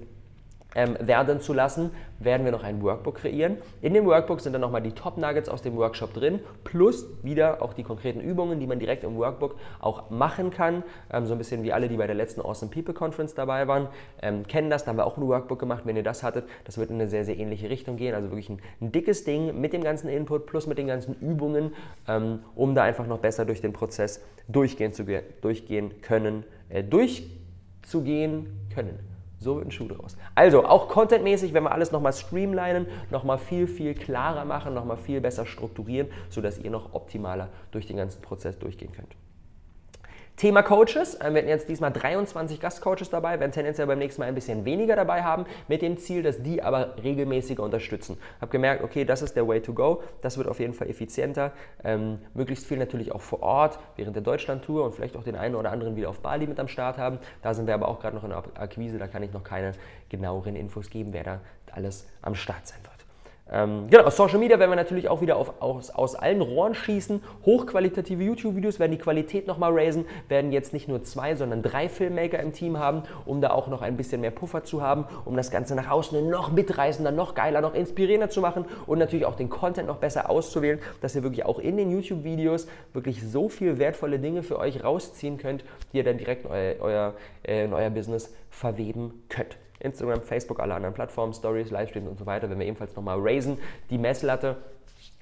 ähm, 0.75 0.97
werden 1.01 1.41
zu 1.41 1.53
lassen, 1.53 1.91
werden 2.19 2.45
wir 2.45 2.53
noch 2.53 2.63
ein 2.63 2.83
Workbook 2.83 3.17
kreieren. 3.17 3.57
In 3.81 3.95
dem 3.95 4.07
Workbook 4.07 4.41
sind 4.41 4.53
dann 4.53 4.61
nochmal 4.61 4.83
die 4.83 4.93
Top 4.93 5.19
Nuggets 5.19 5.49
aus 5.49 5.63
dem 5.63 5.77
Workshop 5.77 6.15
drin, 6.15 6.41
plus 6.65 7.07
wieder 7.23 7.63
auch 7.63 7.73
die 7.73 7.83
konkreten 7.83 8.21
Übungen, 8.21 8.61
die 8.61 8.67
man 8.67 8.79
direkt 8.79 9.05
im 9.05 9.17
Workbook 9.17 9.57
auch 9.81 10.11
machen 10.11 10.51
kann. 10.51 10.83
Ähm, 11.13 11.27
so 11.27 11.35
ein 11.35 11.39
bisschen 11.39 11.63
wie 11.63 11.73
alle, 11.73 11.89
die 11.89 11.97
bei 11.97 12.07
der 12.07 12.17
letzten 12.17 12.41
Awesome 12.41 12.71
People 12.71 12.95
Conference 12.95 13.35
dabei 13.35 13.67
waren, 13.69 13.89
ähm, 14.21 14.47
kennen 14.47 14.71
das. 14.71 14.85
Da 14.85 14.91
haben 14.91 14.97
wir 14.97 15.07
auch 15.07 15.17
ein 15.17 15.27
Workbook 15.27 15.59
gemacht. 15.59 15.83
Wenn 15.85 15.97
ihr 15.97 16.03
das 16.03 16.23
hattet, 16.23 16.49
das 16.65 16.79
wird 16.79 16.91
in 16.91 16.97
eine 16.97 17.09
sehr, 17.09 17.25
sehr 17.25 17.37
ähnliche 17.39 17.69
Richtung 17.69 17.97
gehen. 17.97 18.15
Also 18.15 18.31
wirklich 18.31 18.49
ein, 18.49 18.61
ein 18.81 18.93
dickes 18.93 19.25
Ding 19.25 19.61
mit 19.61 19.73
dem 19.73 19.83
ganzen 19.83 20.09
Input 20.09 20.47
plus 20.47 20.67
mit 20.67 20.79
den 20.79 20.87
ganzen 20.87 21.15
Übungen, 21.21 21.73
ähm, 22.09 22.41
um 22.55 22.75
da 22.75 22.83
einfach 22.83 23.07
noch 23.07 23.19
besser 23.19 23.45
durch 23.45 23.61
den 23.61 23.73
Prozess 23.73 24.23
durchgehen, 24.49 24.93
zu, 24.93 25.05
durchgehen 25.41 26.01
können, 26.03 26.45
äh, 26.69 26.83
durchzugehen 26.83 28.47
können. 28.75 29.12
So 29.43 29.57
wird 29.57 29.67
ein 29.67 29.73
Schuh 29.73 29.89
draus. 29.89 30.17
Also 30.37 30.65
auch 30.65 30.89
contentmäßig, 30.89 31.53
wenn 31.53 31.65
wir 31.65 31.73
alles 31.73 31.91
nochmal 31.91 32.13
streamlinen, 32.13 32.87
nochmal 33.11 33.39
viel, 33.39 33.67
viel 33.67 33.95
klarer 33.95 34.45
machen, 34.45 34.73
nochmal 34.73 34.97
viel 34.97 35.21
besser 35.21 35.47
strukturieren, 35.47 36.09
sodass 36.31 36.59
ihr 36.59 36.71
noch 36.71 36.95
optimaler 36.95 37.49
durch 37.73 37.87
den 37.87 37.97
ganzen 37.97 38.23
Prozess 38.23 38.59
durchgehen 38.59 38.93
könnt. 38.93 39.17
Thema 40.37 40.63
Coaches. 40.63 41.15
Äh, 41.17 41.33
wir 41.33 41.39
hatten 41.39 41.49
jetzt 41.49 41.69
diesmal 41.69 41.93
23 41.93 42.61
Gastcoaches 42.61 43.11
dabei, 43.11 43.39
werden 43.39 43.53
tendenziell 43.53 43.87
beim 43.87 43.99
nächsten 43.99 44.23
Mal 44.23 44.27
ein 44.27 44.35
bisschen 44.35 44.65
weniger 44.65 44.97
dabei 44.97 45.23
haben, 45.23 45.47
mit 45.69 45.83
dem 45.83 45.99
Ziel, 45.99 46.23
dass 46.23 46.43
die 46.43 46.63
aber 46.63 46.97
regelmäßiger 47.03 47.63
unterstützen. 47.63 48.19
Habe 48.41 48.51
gemerkt, 48.51 48.83
okay, 48.83 49.05
das 49.05 49.23
ist 49.23 49.37
der 49.37 49.47
Way 49.47 49.61
to 49.61 49.73
go. 49.73 50.03
Das 50.23 50.39
wird 50.39 50.49
auf 50.49 50.59
jeden 50.59 50.75
Fall 50.75 50.89
effizienter. 50.89 51.53
Ähm, 51.85 52.19
möglichst 52.35 52.67
viel 52.67 52.79
natürlich 52.79 53.13
auch 53.13 53.21
vor 53.21 53.43
Ort 53.43 53.79
während 53.97 54.17
der 54.17 54.23
Deutschland-Tour 54.23 54.85
und 54.85 54.95
vielleicht 54.95 55.17
auch 55.17 55.25
den 55.25 55.37
einen 55.37 55.55
oder 55.55 55.71
anderen 55.71 55.97
wieder 55.97 56.09
auf 56.09 56.21
Bali 56.21 56.47
mit 56.47 56.59
am 56.59 56.69
Start 56.69 56.99
haben. 56.99 57.19
Da 57.43 57.55
sind 57.55 57.67
wir 57.67 57.75
aber 57.75 57.89
auch 57.89 58.01
gerade 58.01 58.17
noch 58.17 58.25
in 58.25 58.31
der 58.31 58.43
Akquise, 58.55 58.99
da 58.99 59.07
kann 59.07 59.23
ich 59.23 59.33
noch 59.33 59.45
keine 59.45 59.73
genaueren 60.09 60.57
Infos 60.57 60.91
geben, 60.91 61.13
wer 61.13 61.25
da 61.25 61.41
alles 61.73 62.07
am 62.23 62.35
Start 62.35 62.67
sein 62.67 62.79
wird. 62.83 62.92
Ähm, 63.51 63.89
genau, 63.91 64.09
Social 64.09 64.39
Media 64.39 64.59
werden 64.59 64.71
wir 64.71 64.77
natürlich 64.77 65.09
auch 65.09 65.21
wieder 65.21 65.37
auf, 65.37 65.61
aus, 65.61 65.91
aus 65.91 66.15
allen 66.15 66.41
Rohren 66.41 66.75
schießen. 66.75 67.23
Hochqualitative 67.45 68.23
YouTube-Videos 68.23 68.79
werden 68.79 68.93
die 68.93 68.99
Qualität 68.99 69.47
nochmal 69.47 69.73
raisen, 69.79 70.07
werden 70.29 70.53
jetzt 70.53 70.73
nicht 70.73 70.89
nur 70.89 71.03
zwei, 71.03 71.35
sondern 71.35 71.63
drei 71.63 71.89
Filmmaker 71.89 72.39
im 72.39 72.53
Team 72.53 72.79
haben, 72.79 73.03
um 73.27 73.41
da 73.41 73.51
auch 73.51 73.69
noch 73.69 73.83
ein 73.83 73.97
bisschen 73.97 74.21
mehr 74.21 74.31
Puffer 74.31 74.65
zu 74.65 74.81
haben, 74.81 75.07
um 75.25 75.37
das 75.37 75.51
Ganze 75.51 75.75
nach 75.75 75.91
außen 75.91 76.31
noch 76.31 76.53
mitreißender, 76.53 77.11
noch 77.11 77.35
geiler, 77.35 77.61
noch 77.61 77.75
inspirierender 77.75 78.31
zu 78.31 78.41
machen 78.41 78.65
und 78.87 78.99
natürlich 78.99 79.27
auch 79.27 79.37
den 79.37 79.51
Content 79.51 79.89
noch 79.89 79.99
besser 79.99 80.31
auszuwählen, 80.31 80.79
dass 81.01 81.15
ihr 81.17 81.23
wirklich 81.23 81.45
auch 81.45 81.59
in 81.59 81.77
den 81.77 81.91
YouTube-Videos 81.91 82.69
wirklich 82.93 83.23
so 83.23 83.49
viel 83.49 83.79
wertvolle 83.79 84.19
Dinge 84.19 84.43
für 84.43 84.59
euch 84.59 84.83
rausziehen 84.83 85.37
könnt, 85.37 85.65
die 85.93 85.99
ihr 85.99 86.05
dann 86.05 86.17
direkt 86.17 86.45
in 86.45 86.51
euer, 86.51 86.75
euer, 86.81 87.15
äh, 87.43 87.65
in 87.65 87.75
euer 87.75 87.91
Business 87.91 88.33
verweben 88.51 89.25
könnt. 89.29 89.59
Instagram, 89.83 90.23
Facebook, 90.23 90.61
alle 90.61 90.75
anderen 90.75 90.95
Plattformen, 90.95 91.33
Stories, 91.33 91.71
Livestreams 91.71 92.09
und 92.09 92.19
so 92.19 92.27
weiter, 92.27 92.49
wenn 92.51 92.59
wir 92.59 92.67
ebenfalls 92.67 92.95
nochmal 92.97 93.19
raisen, 93.21 93.59
die 93.91 93.99
Messlatte 93.99 94.57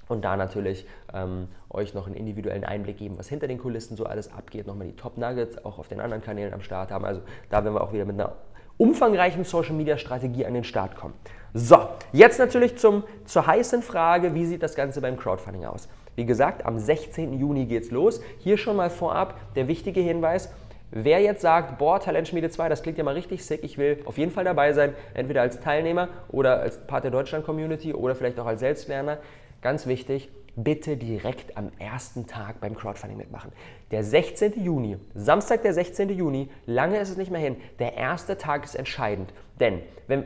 und 0.07 0.23
da 0.23 0.35
natürlich 0.35 0.85
ähm, 1.13 1.47
euch 1.69 1.93
noch 1.93 2.05
einen 2.05 2.15
individuellen 2.15 2.63
Einblick 2.63 2.97
geben, 2.97 3.17
was 3.17 3.29
hinter 3.29 3.47
den 3.47 3.57
Kulissen 3.57 3.95
so 3.95 4.05
alles 4.05 4.31
abgeht, 4.31 4.67
nochmal 4.67 4.87
die 4.87 4.95
Top 4.95 5.17
Nuggets 5.17 5.63
auch 5.63 5.79
auf 5.79 5.87
den 5.87 5.99
anderen 5.99 6.21
Kanälen 6.21 6.53
am 6.53 6.61
Start 6.61 6.91
haben. 6.91 7.05
Also 7.05 7.21
da 7.49 7.63
werden 7.63 7.73
wir 7.73 7.81
auch 7.81 7.93
wieder 7.93 8.05
mit 8.05 8.19
einer 8.19 8.33
umfangreichen 8.77 9.43
Social 9.43 9.73
Media 9.73 9.97
Strategie 9.97 10.45
an 10.45 10.53
den 10.53 10.63
Start 10.63 10.95
kommen. 10.95 11.13
So, 11.53 11.77
jetzt 12.13 12.39
natürlich 12.39 12.77
zum, 12.77 13.03
zur 13.25 13.45
heißen 13.45 13.81
Frage, 13.81 14.33
wie 14.33 14.45
sieht 14.45 14.63
das 14.63 14.75
Ganze 14.75 15.01
beim 15.01 15.17
Crowdfunding 15.17 15.65
aus? 15.65 15.87
Wie 16.15 16.25
gesagt, 16.25 16.65
am 16.65 16.79
16. 16.79 17.39
Juni 17.39 17.65
geht's 17.65 17.91
los. 17.91 18.21
Hier 18.39 18.57
schon 18.57 18.75
mal 18.75 18.89
vorab 18.89 19.35
der 19.55 19.67
wichtige 19.67 20.01
Hinweis, 20.01 20.51
Wer 20.91 21.21
jetzt 21.21 21.41
sagt, 21.41 21.77
boah, 21.77 22.01
Talentschmiede 22.01 22.49
2, 22.49 22.67
das 22.67 22.83
klingt 22.83 22.97
ja 22.97 23.05
mal 23.05 23.13
richtig 23.13 23.45
sick, 23.45 23.63
ich 23.63 23.77
will 23.77 24.01
auf 24.03 24.17
jeden 24.17 24.31
Fall 24.31 24.43
dabei 24.43 24.73
sein, 24.73 24.93
entweder 25.13 25.41
als 25.41 25.61
Teilnehmer 25.61 26.09
oder 26.27 26.59
als 26.59 26.85
Part 26.85 27.05
der 27.05 27.11
Deutschland-Community 27.11 27.93
oder 27.93 28.13
vielleicht 28.13 28.37
auch 28.39 28.45
als 28.45 28.59
Selbstlerner, 28.59 29.19
ganz 29.61 29.87
wichtig, 29.87 30.29
bitte 30.57 30.97
direkt 30.97 31.57
am 31.57 31.71
ersten 31.79 32.27
Tag 32.27 32.59
beim 32.59 32.75
Crowdfunding 32.75 33.17
mitmachen. 33.17 33.53
Der 33.91 34.03
16. 34.03 34.61
Juni, 34.61 34.97
Samstag 35.15 35.61
der 35.61 35.73
16. 35.73 36.09
Juni, 36.09 36.49
lange 36.65 36.99
ist 36.99 37.09
es 37.09 37.15
nicht 37.15 37.31
mehr 37.31 37.39
hin, 37.39 37.55
der 37.79 37.95
erste 37.95 38.37
Tag 38.37 38.65
ist 38.65 38.75
entscheidend. 38.75 39.33
Denn 39.61 39.79
wenn, 40.07 40.25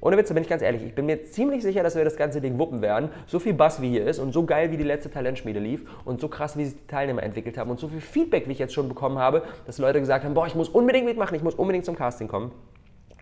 ohne 0.00 0.16
Witze, 0.16 0.32
bin 0.32 0.44
ich 0.44 0.48
ganz 0.48 0.62
ehrlich, 0.62 0.84
ich 0.84 0.94
bin 0.94 1.06
mir 1.06 1.24
ziemlich 1.24 1.62
sicher, 1.62 1.82
dass 1.82 1.96
wir 1.96 2.04
das 2.04 2.16
ganze 2.16 2.40
Ding 2.40 2.58
wuppen 2.58 2.82
werden. 2.82 3.08
So 3.26 3.40
viel 3.40 3.52
Bass 3.52 3.82
wie 3.82 3.88
hier 3.90 4.06
ist 4.06 4.20
und 4.20 4.32
so 4.32 4.44
geil 4.44 4.70
wie 4.70 4.76
die 4.76 4.84
letzte 4.84 5.10
Talentschmiede 5.10 5.58
lief 5.58 5.84
und 6.04 6.20
so 6.20 6.28
krass 6.28 6.56
wie 6.56 6.66
sich 6.66 6.74
die 6.74 6.86
Teilnehmer 6.86 7.22
entwickelt 7.24 7.58
haben 7.58 7.70
und 7.70 7.80
so 7.80 7.88
viel 7.88 8.00
Feedback, 8.00 8.46
wie 8.46 8.52
ich 8.52 8.60
jetzt 8.60 8.74
schon 8.74 8.88
bekommen 8.88 9.18
habe, 9.18 9.42
dass 9.66 9.78
Leute 9.78 9.98
gesagt 9.98 10.24
haben, 10.24 10.34
boah, 10.34 10.46
ich 10.46 10.54
muss 10.54 10.68
unbedingt 10.68 11.06
mitmachen, 11.06 11.34
ich 11.34 11.42
muss 11.42 11.56
unbedingt 11.56 11.84
zum 11.84 11.96
Casting 11.96 12.28
kommen. 12.28 12.52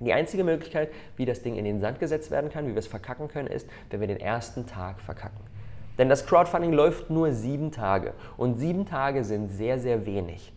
Die 0.00 0.12
einzige 0.12 0.44
Möglichkeit, 0.44 0.90
wie 1.16 1.24
das 1.24 1.42
Ding 1.42 1.56
in 1.56 1.64
den 1.64 1.80
Sand 1.80 1.98
gesetzt 1.98 2.30
werden 2.30 2.50
kann, 2.50 2.66
wie 2.66 2.72
wir 2.72 2.78
es 2.78 2.86
verkacken 2.86 3.28
können, 3.28 3.48
ist, 3.48 3.66
wenn 3.88 4.00
wir 4.00 4.06
den 4.06 4.20
ersten 4.20 4.66
Tag 4.66 5.00
verkacken. 5.00 5.40
Denn 5.96 6.10
das 6.10 6.26
Crowdfunding 6.26 6.74
läuft 6.74 7.08
nur 7.08 7.32
sieben 7.32 7.72
Tage 7.72 8.12
und 8.36 8.58
sieben 8.58 8.84
Tage 8.84 9.24
sind 9.24 9.48
sehr, 9.48 9.78
sehr 9.78 10.04
wenig. 10.04 10.52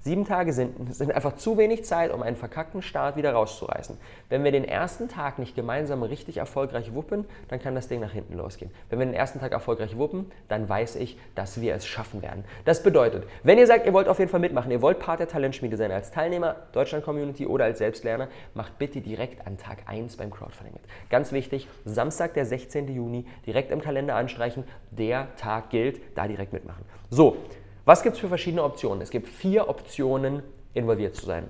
Sieben 0.00 0.24
Tage 0.24 0.52
sind, 0.52 0.94
sind 0.94 1.12
einfach 1.12 1.34
zu 1.34 1.58
wenig 1.58 1.84
Zeit, 1.84 2.12
um 2.12 2.22
einen 2.22 2.36
verkackten 2.36 2.82
Start 2.82 3.16
wieder 3.16 3.32
rauszureißen. 3.32 3.96
Wenn 4.28 4.44
wir 4.44 4.52
den 4.52 4.64
ersten 4.64 5.08
Tag 5.08 5.40
nicht 5.40 5.56
gemeinsam 5.56 6.04
richtig 6.04 6.36
erfolgreich 6.36 6.94
wuppen, 6.94 7.24
dann 7.48 7.60
kann 7.60 7.74
das 7.74 7.88
Ding 7.88 8.00
nach 8.00 8.12
hinten 8.12 8.36
losgehen. 8.36 8.70
Wenn 8.90 9.00
wir 9.00 9.06
den 9.06 9.14
ersten 9.14 9.40
Tag 9.40 9.50
erfolgreich 9.50 9.96
wuppen, 9.96 10.30
dann 10.48 10.68
weiß 10.68 10.96
ich, 10.96 11.18
dass 11.34 11.60
wir 11.60 11.74
es 11.74 11.84
schaffen 11.84 12.22
werden. 12.22 12.44
Das 12.64 12.84
bedeutet, 12.84 13.26
wenn 13.42 13.58
ihr 13.58 13.66
sagt, 13.66 13.86
ihr 13.86 13.92
wollt 13.92 14.06
auf 14.06 14.20
jeden 14.20 14.30
Fall 14.30 14.38
mitmachen, 14.38 14.70
ihr 14.70 14.82
wollt 14.82 15.00
Part 15.00 15.18
der 15.18 15.28
Talentschmiede 15.28 15.76
sein, 15.76 15.90
als 15.90 16.12
Teilnehmer, 16.12 16.54
Deutschland-Community 16.72 17.46
oder 17.46 17.64
als 17.64 17.78
Selbstlerner, 17.78 18.28
macht 18.54 18.78
bitte 18.78 19.00
direkt 19.00 19.48
an 19.48 19.58
Tag 19.58 19.78
1 19.86 20.16
beim 20.16 20.30
Crowdfunding 20.30 20.74
mit. 20.74 20.82
Ganz 21.10 21.32
wichtig, 21.32 21.66
Samstag, 21.84 22.34
der 22.34 22.46
16. 22.46 22.86
Juni, 22.94 23.26
direkt 23.46 23.72
im 23.72 23.80
Kalender 23.80 24.14
anstreichen, 24.14 24.62
der 24.92 25.34
Tag 25.36 25.70
gilt, 25.70 26.00
da 26.16 26.28
direkt 26.28 26.52
mitmachen. 26.52 26.84
So, 27.10 27.36
was 27.88 28.02
gibt 28.02 28.16
es 28.16 28.20
für 28.20 28.28
verschiedene 28.28 28.62
Optionen? 28.64 29.00
Es 29.00 29.08
gibt 29.08 29.26
vier 29.28 29.70
Optionen, 29.70 30.42
involviert 30.74 31.16
zu 31.16 31.24
sein. 31.24 31.44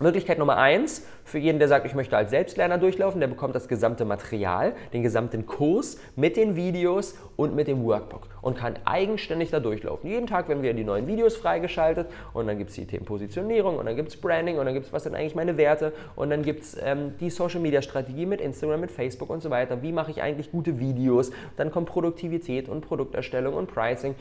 Möglichkeit 0.00 0.40
Nummer 0.40 0.56
eins, 0.56 1.06
für 1.24 1.38
jeden, 1.38 1.60
der 1.60 1.68
sagt, 1.68 1.86
ich 1.86 1.94
möchte 1.94 2.16
als 2.16 2.30
Selbstlerner 2.30 2.78
durchlaufen, 2.78 3.20
der 3.20 3.28
bekommt 3.28 3.54
das 3.54 3.68
gesamte 3.68 4.04
Material, 4.04 4.74
den 4.92 5.04
gesamten 5.04 5.46
Kurs 5.46 5.98
mit 6.16 6.36
den 6.36 6.56
Videos 6.56 7.16
und 7.36 7.54
mit 7.54 7.68
dem 7.68 7.84
Workbook 7.84 8.26
und 8.42 8.58
kann 8.58 8.74
eigenständig 8.84 9.50
da 9.50 9.60
durchlaufen. 9.60 10.10
Jeden 10.10 10.26
Tag 10.26 10.48
werden 10.48 10.64
wir 10.64 10.74
die 10.74 10.82
neuen 10.82 11.06
Videos 11.06 11.36
freigeschaltet 11.36 12.08
und 12.34 12.48
dann 12.48 12.58
gibt 12.58 12.70
es 12.70 12.76
die 12.76 12.86
Themen 12.86 13.04
Positionierung 13.04 13.78
und 13.78 13.86
dann 13.86 13.94
gibt 13.94 14.08
es 14.08 14.16
Branding 14.16 14.58
und 14.58 14.66
dann 14.66 14.74
gibt 14.74 14.86
es, 14.86 14.92
was 14.92 15.04
sind 15.04 15.14
eigentlich 15.14 15.36
meine 15.36 15.56
Werte 15.56 15.92
und 16.16 16.28
dann 16.28 16.42
gibt 16.42 16.64
es 16.64 16.76
ähm, 16.82 17.14
die 17.20 17.30
Social 17.30 17.60
Media 17.60 17.82
Strategie 17.82 18.26
mit 18.26 18.40
Instagram, 18.40 18.80
mit 18.80 18.90
Facebook 18.90 19.30
und 19.30 19.42
so 19.42 19.50
weiter. 19.50 19.80
Wie 19.80 19.92
mache 19.92 20.10
ich 20.10 20.20
eigentlich 20.20 20.50
gute 20.50 20.80
Videos? 20.80 21.30
Dann 21.56 21.70
kommt 21.70 21.88
Produktivität 21.88 22.68
und 22.68 22.80
Produkterstellung 22.80 23.54
und 23.54 23.72
Pricing 23.72 24.16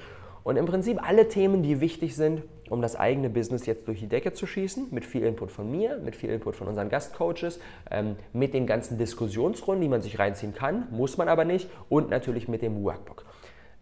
und 0.46 0.58
im 0.58 0.68
Prinzip 0.68 1.02
alle 1.02 1.28
Themen, 1.28 1.64
die 1.64 1.82
wichtig 1.82 2.16
sind, 2.16 2.44
um 2.70 2.80
das 2.80 2.96
eigene 2.96 3.32
Business 3.32 3.66
jetzt 3.66 3.88
durch 3.88 4.00
die 4.00 4.08
Decke 4.08 4.32
zu 4.32 4.46
schießen, 4.46 4.90
mit 4.92 5.04
viel 5.04 5.24
Input 5.24 5.52
von 5.52 5.70
mir, 5.70 5.98
mit 5.98 6.16
viel 6.16 6.30
Input 6.30 6.56
von 6.56 6.68
unseren 6.68 6.88
Gastcoaches, 6.88 7.60
ähm, 7.90 8.16
mit 8.32 8.54
den 8.54 8.68
ganzen 8.68 9.00
Diskussionsrunden, 9.00 9.82
die 9.82 9.90
man 9.90 10.04
sich 10.04 10.20
reinziehen 10.20 10.54
kann, 10.54 10.88
muss 10.92 11.18
man 11.18 11.30
aber 11.30 11.46
nicht, 11.46 11.68
und 11.90 12.12
natürlich 12.12 12.48
mit 12.48 12.62
dem 12.62 12.84
Workbook. 12.84 13.26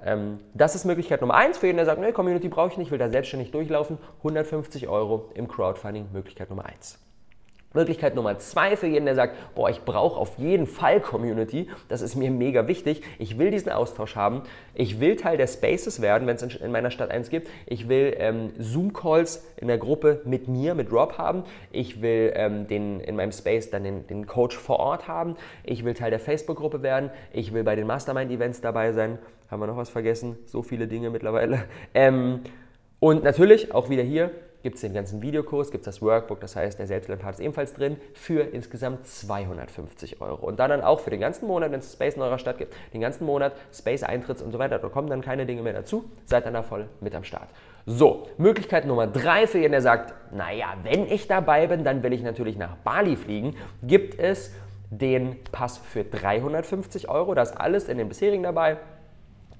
Ähm, 0.01 0.39
das 0.53 0.73
ist 0.73 0.85
Möglichkeit 0.85 1.19
Nummer 1.19 1.35
eins 1.35 1.57
für 1.57 1.67
jeden, 1.67 1.77
der 1.77 1.85
sagt, 1.85 1.99
ne, 1.99 2.13
Community 2.13 2.47
brauche 2.47 2.69
ich 2.69 2.77
nicht, 2.77 2.91
will 2.91 2.97
da 2.97 3.09
selbstständig 3.09 3.51
durchlaufen. 3.51 3.97
150 4.19 4.87
Euro 4.87 5.31
im 5.33 5.49
Crowdfunding, 5.49 6.13
Möglichkeit 6.13 6.49
Nummer 6.49 6.65
eins. 6.65 6.97
Möglichkeit 7.73 8.15
Nummer 8.15 8.37
zwei 8.39 8.75
für 8.75 8.87
jeden, 8.87 9.05
der 9.05 9.15
sagt, 9.15 9.35
boah, 9.55 9.69
ich 9.69 9.81
brauche 9.81 10.19
auf 10.19 10.37
jeden 10.37 10.67
Fall 10.67 10.99
Community, 11.01 11.69
das 11.89 12.01
ist 12.01 12.15
mir 12.15 12.31
mega 12.31 12.67
wichtig, 12.67 13.01
ich 13.19 13.37
will 13.37 13.51
diesen 13.51 13.71
Austausch 13.71 14.15
haben, 14.15 14.43
ich 14.73 14.99
will 14.99 15.15
Teil 15.15 15.37
der 15.37 15.47
Spaces 15.47 16.01
werden, 16.01 16.27
wenn 16.27 16.35
es 16.35 16.43
in 16.43 16.71
meiner 16.71 16.91
Stadt 16.91 17.11
eins 17.11 17.29
gibt, 17.29 17.49
ich 17.65 17.89
will 17.89 18.15
ähm, 18.17 18.51
Zoom-Calls 18.59 19.45
in 19.57 19.67
der 19.67 19.77
Gruppe 19.77 20.21
mit 20.25 20.47
mir, 20.47 20.75
mit 20.75 20.91
Rob 20.91 21.17
haben, 21.17 21.43
ich 21.71 22.01
will 22.01 22.31
ähm, 22.35 22.67
den, 22.67 22.99
in 22.99 23.15
meinem 23.15 23.31
Space 23.31 23.69
dann 23.69 23.83
den, 23.83 24.07
den 24.07 24.27
Coach 24.27 24.57
vor 24.57 24.79
Ort 24.79 25.07
haben, 25.07 25.35
ich 25.63 25.83
will 25.83 25.93
Teil 25.93 26.11
der 26.11 26.19
Facebook-Gruppe 26.19 26.83
werden, 26.83 27.09
ich 27.31 27.53
will 27.53 27.63
bei 27.63 27.75
den 27.75 27.87
Mastermind-Events 27.87 28.61
dabei 28.61 28.91
sein, 28.91 29.17
haben 29.49 29.59
wir 29.59 29.67
noch 29.67 29.77
was 29.77 29.89
vergessen? 29.89 30.37
So 30.45 30.63
viele 30.63 30.87
Dinge 30.87 31.09
mittlerweile. 31.09 31.63
Ähm, 31.95 32.41
und 32.99 33.23
natürlich 33.23 33.73
auch 33.73 33.89
wieder 33.89 34.01
hier, 34.01 34.31
gibt 34.63 34.75
es 34.75 34.81
den 34.81 34.93
ganzen 34.93 35.21
Videokurs, 35.21 35.71
gibt 35.71 35.85
es 35.85 35.95
das 35.95 36.01
Workbook, 36.01 36.39
das 36.39 36.55
heißt, 36.55 36.79
der 36.79 36.87
Selbstlernpart 36.87 37.35
ist 37.35 37.41
ebenfalls 37.41 37.73
drin, 37.73 37.97
für 38.13 38.41
insgesamt 38.41 39.05
250 39.05 40.21
Euro. 40.21 40.45
Und 40.45 40.59
dann, 40.59 40.69
dann 40.69 40.81
auch 40.81 41.01
für 41.01 41.09
den 41.09 41.19
ganzen 41.19 41.47
Monat, 41.47 41.71
wenn 41.71 41.79
es 41.79 41.91
Space 41.93 42.15
in 42.15 42.21
eurer 42.21 42.39
Stadt 42.39 42.57
gibt, 42.57 42.73
den 42.93 43.01
ganzen 43.01 43.25
Monat 43.25 43.53
Space 43.73 44.03
Eintritts 44.03 44.41
und 44.41 44.53
so 44.53 44.59
weiter, 44.59 44.79
da 44.79 44.87
kommen 44.87 45.09
dann 45.09 45.21
keine 45.21 45.45
Dinge 45.45 45.61
mehr 45.61 45.73
dazu, 45.73 46.05
seid 46.25 46.45
dann 46.45 46.53
da 46.53 46.63
voll 46.63 46.87
mit 47.01 47.13
am 47.13 47.25
Start. 47.25 47.49
So, 47.85 48.29
Möglichkeit 48.37 48.85
Nummer 48.85 49.07
drei 49.07 49.45
für 49.45 49.59
jeden, 49.59 49.73
der 49.73 49.81
sagt, 49.81 50.13
naja, 50.31 50.75
wenn 50.83 51.05
ich 51.11 51.27
dabei 51.27 51.67
bin, 51.67 51.83
dann 51.83 52.01
will 52.01 52.13
ich 52.13 52.23
natürlich 52.23 52.57
nach 52.57 52.77
Bali 52.77 53.17
fliegen, 53.17 53.57
gibt 53.83 54.17
es 54.17 54.53
den 54.89 55.43
Pass 55.51 55.77
für 55.77 56.05
350 56.05 57.09
Euro, 57.09 57.33
das 57.33 57.51
ist 57.51 57.57
alles 57.57 57.89
in 57.89 57.97
den 57.97 58.07
bisherigen 58.07 58.43
dabei. 58.43 58.77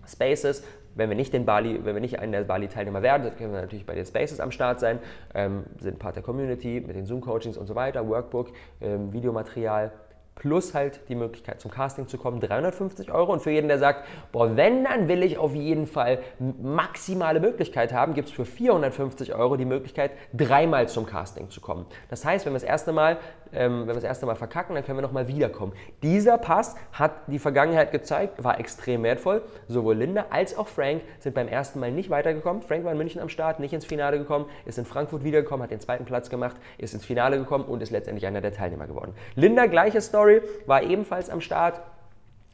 Spaces, 0.08 0.64
wenn 0.96 1.10
wir 1.10 1.16
nicht 1.16 1.34
den 1.34 1.46
Bali, 1.46 1.80
wenn 1.84 1.96
wir 1.96 2.02
nicht 2.02 2.20
einen 2.20 2.32
der 2.32 2.44
Bali-Teilnehmer 2.44 3.02
werden, 3.02 3.24
dann 3.24 3.36
können 3.36 3.54
wir 3.54 3.62
natürlich 3.62 3.86
bei 3.86 3.96
den 3.96 4.06
Spaces 4.06 4.40
am 4.40 4.52
Start 4.52 4.80
sein, 4.80 5.00
ähm, 5.34 5.64
sind 5.80 6.00
Part 6.00 6.16
der 6.16 6.24
Community 6.24 6.84
mit 6.86 6.96
den 6.96 7.06
Zoom-Coachings 7.06 7.58
und 7.58 7.68
so 7.68 7.76
weiter, 7.76 8.08
Workbook, 8.08 8.52
ähm, 8.82 9.12
Videomaterial, 9.14 9.92
plus 10.36 10.74
halt 10.74 11.02
die 11.10 11.16
Möglichkeit 11.16 11.62
zum 11.62 11.72
Casting 11.72 12.08
zu 12.08 12.18
kommen, 12.18 12.40
350 12.40 13.12
Euro. 13.12 13.34
Und 13.34 13.42
für 13.42 13.52
jeden, 13.52 13.68
der 13.68 13.78
sagt, 13.78 14.06
boah, 14.32 14.56
wenn, 14.56 14.84
dann 14.84 15.08
will 15.08 15.24
ich 15.24 15.38
auf 15.38 15.54
jeden 15.54 15.86
Fall 15.86 16.20
maximale 16.40 17.40
Möglichkeit 17.40 17.94
haben, 17.94 18.14
gibt 18.14 18.30
es 18.30 18.34
für 18.34 18.46
450 18.46 19.36
Euro 19.36 19.58
die 19.58 19.66
Möglichkeit, 19.66 20.12
dreimal 20.34 20.88
zum 20.88 21.06
Casting 21.06 21.50
zu 21.50 21.62
kommen. 21.62 21.86
Das 22.10 22.26
heißt, 22.26 22.46
wenn 22.46 22.54
wir 22.54 22.60
das 22.60 22.68
erste 22.68 22.92
Mal, 22.92 23.18
ähm, 23.54 23.82
wenn 23.82 23.88
wir 23.88 23.94
das 23.96 24.04
erste 24.04 24.26
Mal 24.26 24.36
verkacken, 24.36 24.76
dann 24.76 24.86
können 24.86 24.98
wir 24.98 25.02
nochmal 25.02 25.28
wiederkommen. 25.28 25.74
Dieser 26.02 26.38
Pass 26.38 26.76
hat 26.92 27.12
die 27.28 27.40
Vergangenheit 27.40 27.92
gezeigt, 27.92 28.44
war 28.44 28.60
extrem 28.60 29.04
wertvoll. 29.04 29.42
Sowohl 29.68 29.96
Linda 29.96 30.26
als 30.30 30.58
auch 30.58 30.68
Frank 30.68 31.02
sind 31.20 31.36
beim 31.36 31.48
ersten 31.48 31.80
Mal 31.80 31.92
nicht 31.92 32.10
weitergekommen. 32.10 32.62
Frank 32.62 32.84
war 32.84 32.92
in 32.92 32.98
München 32.98 33.22
am 33.22 33.30
Start, 33.30 33.60
nicht 33.60 33.74
ins 33.74 33.86
Finale 33.86 34.18
gekommen, 34.18 34.46
ist 34.66 34.78
in 34.78 34.86
Frankfurt 34.86 35.24
wiedergekommen, 35.24 35.64
hat 35.64 35.72
den 35.72 35.80
zweiten 35.80 36.06
Platz 36.06 36.30
gemacht, 36.30 36.56
ist 36.78 36.94
ins 36.94 37.06
Finale 37.06 37.38
gekommen 37.38 37.66
und 37.66 37.82
ist 37.82 37.92
letztendlich 37.92 38.26
einer 38.26 38.42
der 38.42 38.54
Teilnehmer 38.54 38.88
geworden. 38.88 39.14
Linda, 39.36 39.66
gleiche 39.66 40.02
Story. 40.02 40.42
War 40.66 40.84
ebenfalls 40.84 41.30
am 41.30 41.42
Start 41.42 41.82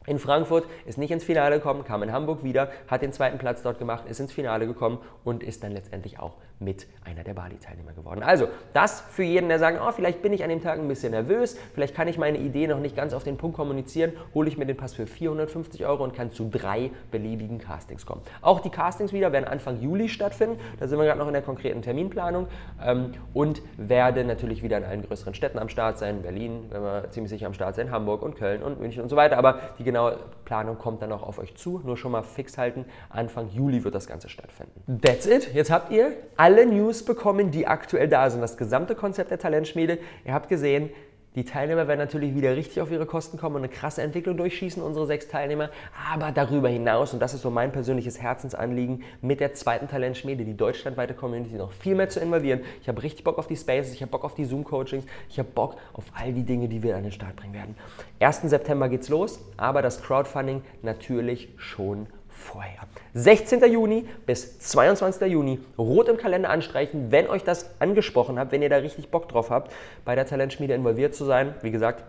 in 0.06 0.18
Frankfurt, 0.18 0.64
ist 0.86 0.98
nicht 0.98 1.10
ins 1.10 1.24
Finale 1.24 1.56
gekommen, 1.56 1.84
kam 1.84 2.02
in 2.02 2.12
Hamburg 2.12 2.42
wieder, 2.42 2.70
hat 2.88 3.02
den 3.02 3.12
zweiten 3.12 3.38
Platz 3.38 3.62
dort 3.62 3.78
gemacht, 3.78 4.04
ist 4.08 4.18
ins 4.18 4.32
Finale 4.32 4.66
gekommen 4.66 4.98
und 5.24 5.42
ist 5.42 5.62
dann 5.62 5.72
letztendlich 5.72 6.18
auch 6.18 6.34
mit 6.60 6.86
einer 7.04 7.24
der 7.24 7.34
Bali-Teilnehmer 7.34 7.92
geworden. 7.92 8.22
Also, 8.22 8.48
das 8.74 9.00
für 9.00 9.22
jeden, 9.22 9.48
der 9.48 9.58
sagt, 9.58 9.80
oh, 9.82 9.90
vielleicht 9.92 10.20
bin 10.20 10.32
ich 10.32 10.44
an 10.44 10.50
dem 10.50 10.62
Tag 10.62 10.78
ein 10.78 10.86
bisschen 10.88 11.12
nervös, 11.12 11.56
vielleicht 11.74 11.94
kann 11.94 12.06
ich 12.06 12.18
meine 12.18 12.38
Idee 12.38 12.66
noch 12.66 12.78
nicht 12.78 12.94
ganz 12.94 13.14
auf 13.14 13.24
den 13.24 13.38
Punkt 13.38 13.56
kommunizieren, 13.56 14.12
hole 14.34 14.48
ich 14.48 14.58
mir 14.58 14.66
den 14.66 14.76
Pass 14.76 14.94
für 14.94 15.06
450 15.06 15.86
Euro 15.86 16.04
und 16.04 16.14
kann 16.14 16.30
zu 16.30 16.48
drei 16.50 16.90
beliebigen 17.10 17.58
Castings 17.58 18.04
kommen. 18.04 18.20
Auch 18.42 18.60
die 18.60 18.68
Castings 18.68 19.12
wieder 19.12 19.32
werden 19.32 19.46
Anfang 19.46 19.80
Juli 19.80 20.08
stattfinden, 20.10 20.58
da 20.78 20.86
sind 20.86 20.98
wir 20.98 21.06
gerade 21.06 21.18
noch 21.18 21.28
in 21.28 21.32
der 21.32 21.42
konkreten 21.42 21.80
Terminplanung 21.80 22.46
ähm, 22.84 23.12
und 23.32 23.62
werden 23.78 24.26
natürlich 24.26 24.62
wieder 24.62 24.76
in 24.76 24.84
allen 24.84 25.02
größeren 25.02 25.34
Städten 25.34 25.58
am 25.58 25.70
Start 25.70 25.98
sein, 25.98 26.20
Berlin, 26.20 26.66
wenn 26.70 26.82
wir 26.82 27.10
ziemlich 27.10 27.30
sicher 27.30 27.46
am 27.46 27.54
Start 27.54 27.74
sein, 27.74 27.90
Hamburg 27.90 28.22
und 28.22 28.36
Köln 28.36 28.62
und 28.62 28.80
München 28.80 29.02
und 29.02 29.08
so 29.08 29.16
weiter, 29.16 29.38
aber 29.38 29.60
die 29.78 29.84
genaue 29.84 30.18
Planung 30.50 30.78
kommt 30.78 31.00
dann 31.00 31.12
auch 31.12 31.22
auf 31.22 31.38
euch 31.38 31.54
zu, 31.56 31.80
nur 31.84 31.96
schon 31.96 32.12
mal 32.12 32.22
fix 32.22 32.58
halten, 32.58 32.84
Anfang 33.08 33.48
Juli 33.50 33.82
wird 33.84 33.94
das 33.94 34.06
Ganze 34.06 34.28
stattfinden. 34.28 35.00
That's 35.00 35.24
it, 35.26 35.54
jetzt 35.54 35.70
habt 35.70 35.90
ihr 35.90 36.12
alle 36.36 36.50
alle 36.50 36.66
News 36.66 37.04
bekommen, 37.04 37.52
die 37.52 37.68
aktuell 37.68 38.08
da 38.08 38.28
sind. 38.28 38.40
Das 38.40 38.56
gesamte 38.56 38.96
Konzept 38.96 39.30
der 39.30 39.38
Talentschmiede. 39.38 39.98
Ihr 40.24 40.34
habt 40.34 40.48
gesehen, 40.48 40.90
die 41.36 41.44
Teilnehmer 41.44 41.86
werden 41.86 42.00
natürlich 42.00 42.34
wieder 42.34 42.56
richtig 42.56 42.80
auf 42.80 42.90
ihre 42.90 43.06
Kosten 43.06 43.38
kommen 43.38 43.56
und 43.56 43.62
eine 43.62 43.72
krasse 43.72 44.02
Entwicklung 44.02 44.36
durchschießen, 44.36 44.82
unsere 44.82 45.06
sechs 45.06 45.28
Teilnehmer. 45.28 45.70
Aber 46.12 46.32
darüber 46.32 46.68
hinaus, 46.68 47.12
und 47.12 47.20
das 47.20 47.34
ist 47.34 47.42
so 47.42 47.50
mein 47.50 47.70
persönliches 47.70 48.20
Herzensanliegen, 48.20 49.04
mit 49.22 49.38
der 49.38 49.54
zweiten 49.54 49.86
Talentschmiede, 49.86 50.44
die 50.44 50.56
deutschlandweite 50.56 51.14
Community 51.14 51.54
noch 51.54 51.70
viel 51.70 51.94
mehr 51.94 52.08
zu 52.08 52.18
involvieren. 52.18 52.62
Ich 52.82 52.88
habe 52.88 53.00
richtig 53.04 53.22
Bock 53.22 53.38
auf 53.38 53.46
die 53.46 53.56
Spaces, 53.56 53.92
ich 53.92 54.02
habe 54.02 54.10
Bock 54.10 54.24
auf 54.24 54.34
die 54.34 54.44
Zoom-Coachings, 54.44 55.04
ich 55.28 55.38
habe 55.38 55.48
Bock 55.48 55.76
auf 55.92 56.04
all 56.14 56.32
die 56.32 56.42
Dinge, 56.42 56.66
die 56.68 56.82
wir 56.82 56.96
an 56.96 57.04
den 57.04 57.12
Start 57.12 57.36
bringen 57.36 57.54
werden. 57.54 57.76
1. 58.18 58.42
September 58.42 58.88
geht's 58.88 59.08
los, 59.08 59.38
aber 59.56 59.82
das 59.82 60.02
Crowdfunding 60.02 60.62
natürlich 60.82 61.48
schon 61.58 62.08
vorher. 62.40 62.80
16. 63.14 63.62
Juni 63.72 64.06
bis 64.26 64.58
22. 64.58 65.30
Juni 65.30 65.60
rot 65.78 66.08
im 66.08 66.16
Kalender 66.16 66.50
anstreichen, 66.50 67.12
wenn 67.12 67.28
euch 67.28 67.44
das 67.44 67.70
angesprochen 67.80 68.38
hat, 68.38 68.52
wenn 68.52 68.62
ihr 68.62 68.68
da 68.68 68.76
richtig 68.76 69.10
Bock 69.10 69.28
drauf 69.28 69.50
habt, 69.50 69.72
bei 70.04 70.14
der 70.14 70.26
Talentschmiede 70.26 70.74
involviert 70.74 71.14
zu 71.14 71.24
sein. 71.24 71.54
Wie 71.62 71.70
gesagt, 71.70 72.04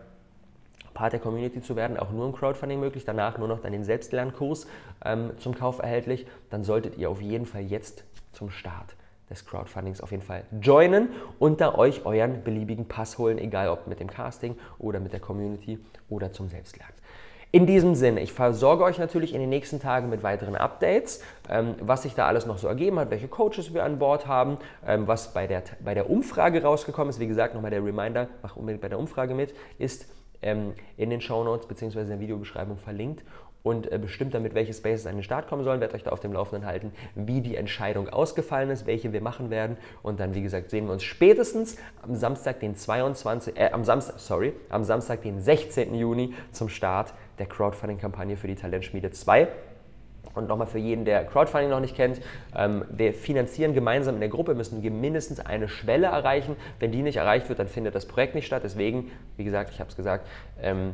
Part 0.94 1.14
der 1.14 1.20
Community 1.20 1.62
zu 1.62 1.76
werden, 1.76 1.98
auch 1.98 2.12
nur 2.12 2.26
im 2.26 2.34
Crowdfunding 2.34 2.80
möglich, 2.80 3.06
danach 3.06 3.38
nur 3.38 3.48
noch 3.48 3.62
dann 3.62 3.72
den 3.72 3.84
Selbstlernkurs 3.84 4.68
ähm, 5.06 5.32
zum 5.40 5.56
Kauf 5.56 5.80
erhältlich, 5.80 6.28
dann 6.50 6.64
solltet 6.64 6.98
ihr 6.98 7.10
auf 7.10 7.22
jeden 7.22 7.46
Fall 7.46 7.62
jetzt 7.62 8.04
zum 8.34 8.50
Start 8.50 8.96
des 9.30 9.46
Crowdfundings 9.46 10.02
auf 10.02 10.12
jeden 10.12 10.24
Fall 10.24 10.44
joinen 10.62 11.10
und 11.40 11.62
da 11.62 11.74
euch 11.76 12.06
euren 12.06 12.44
beliebigen 12.44 12.88
Pass 12.88 13.18
holen, 13.18 13.38
egal 13.38 13.70
ob 13.70 13.88
mit 13.88 14.00
dem 14.00 14.10
Casting 14.10 14.58
oder 14.78 15.00
mit 15.00 15.14
der 15.14 15.22
Community 15.22 15.80
oder 16.10 16.32
zum 16.34 16.50
Selbstlernen. 16.50 16.94
In 17.54 17.66
diesem 17.66 17.96
Sinne, 17.96 18.22
ich 18.22 18.32
versorge 18.32 18.86
euch 18.86 18.98
natürlich 18.98 19.34
in 19.34 19.42
den 19.42 19.50
nächsten 19.50 19.82
Tagen 19.82 20.10
mit 20.10 20.24
weiteren 20.24 20.56
Updates, 20.56 21.22
ähm, 21.50 21.76
was 21.82 22.04
sich 22.04 22.16
da 22.16 22.26
alles 22.26 22.46
noch 22.46 22.58
so 22.58 22.70
ergeben 22.70 22.98
hat, 22.98 23.12
welche 23.12 23.28
Coaches 23.28 23.74
wir 23.74 23.84
an 23.84 24.00
Bord 24.00 24.26
haben, 24.26 24.58
ähm, 24.88 25.06
was 25.06 25.34
bei 25.34 25.48
der, 25.48 25.62
bei 25.84 25.94
der 25.94 26.10
Umfrage 26.10 26.64
rausgekommen 26.64 27.10
ist. 27.10 27.20
Wie 27.20 27.28
gesagt, 27.28 27.54
nochmal 27.54 27.72
der 27.72 27.84
Reminder, 27.84 28.30
mach 28.42 28.56
unbedingt 28.56 28.82
bei 28.82 28.88
der 28.88 28.98
Umfrage 28.98 29.36
mit, 29.36 29.54
ist 29.80 30.06
ähm, 30.42 30.76
in 30.96 31.10
den 31.10 31.20
Show 31.20 31.44
Notes 31.44 31.68
bzw. 31.68 32.00
in 32.00 32.08
der 32.08 32.20
Videobeschreibung 32.22 32.78
verlinkt 32.78 33.22
und 33.64 33.92
äh, 33.92 33.98
bestimmt 33.98 34.34
damit, 34.34 34.54
welche 34.54 34.74
Spaces 34.74 35.06
an 35.06 35.16
den 35.16 35.24
Start 35.24 35.48
kommen 35.48 35.64
sollen. 35.64 35.82
Werde 35.82 35.96
euch 35.96 36.04
da 36.04 36.12
auf 36.12 36.20
dem 36.20 36.34
Laufenden 36.34 36.66
halten, 36.66 36.92
wie 37.16 37.42
die 37.42 37.56
Entscheidung 37.56 38.10
ausgefallen 38.10 38.70
ist, 38.70 38.86
welche 38.86 39.14
wir 39.14 39.22
machen 39.22 39.50
werden. 39.50 39.78
Und 40.04 40.20
dann, 40.20 40.34
wie 40.34 40.42
gesagt, 40.42 40.70
sehen 40.70 40.86
wir 40.86 40.94
uns 40.94 41.04
spätestens 41.04 41.78
am 42.02 42.16
Samstag, 42.16 42.60
den 42.60 42.76
22, 42.76 43.58
äh, 43.58 43.72
am 43.72 43.84
Samstag, 43.84 44.20
sorry, 44.20 44.54
am 44.70 44.84
Samstag, 44.84 45.22
den 45.22 45.40
16. 45.42 45.94
Juni 45.96 46.34
zum 46.52 46.70
Start 46.70 47.14
der 47.42 47.50
Crowdfunding-Kampagne 47.50 48.38
für 48.38 48.48
die 48.48 48.56
Talentschmiede 48.56 49.12
2. 49.12 49.48
Und 50.34 50.48
nochmal 50.48 50.68
für 50.68 50.78
jeden, 50.78 51.04
der 51.04 51.26
Crowdfunding 51.26 51.70
noch 51.70 51.80
nicht 51.80 51.96
kennt, 51.96 52.22
ähm, 52.56 52.86
wir 52.90 53.14
finanzieren 53.14 53.74
gemeinsam 53.74 54.16
in 54.16 54.22
der 54.22 54.30
Gruppe, 54.30 54.54
müssen 54.54 54.82
mindestens 55.02 55.40
eine 55.40 55.68
Schwelle 55.68 56.08
erreichen. 56.08 56.56
Wenn 56.80 56.92
die 56.92 57.02
nicht 57.02 57.18
erreicht 57.18 57.50
wird, 57.50 57.60
dann 57.60 57.68
findet 57.68 57.96
das 57.96 58.06
Projekt 58.06 58.36
nicht 58.36 58.46
statt. 58.46 58.62
Deswegen, 58.64 59.12
wie 59.36 59.44
gesagt, 59.44 59.72
ich 59.72 59.80
habe 59.80 59.90
es 59.90 59.98
gesagt, 59.98 60.28
ähm, 60.62 60.94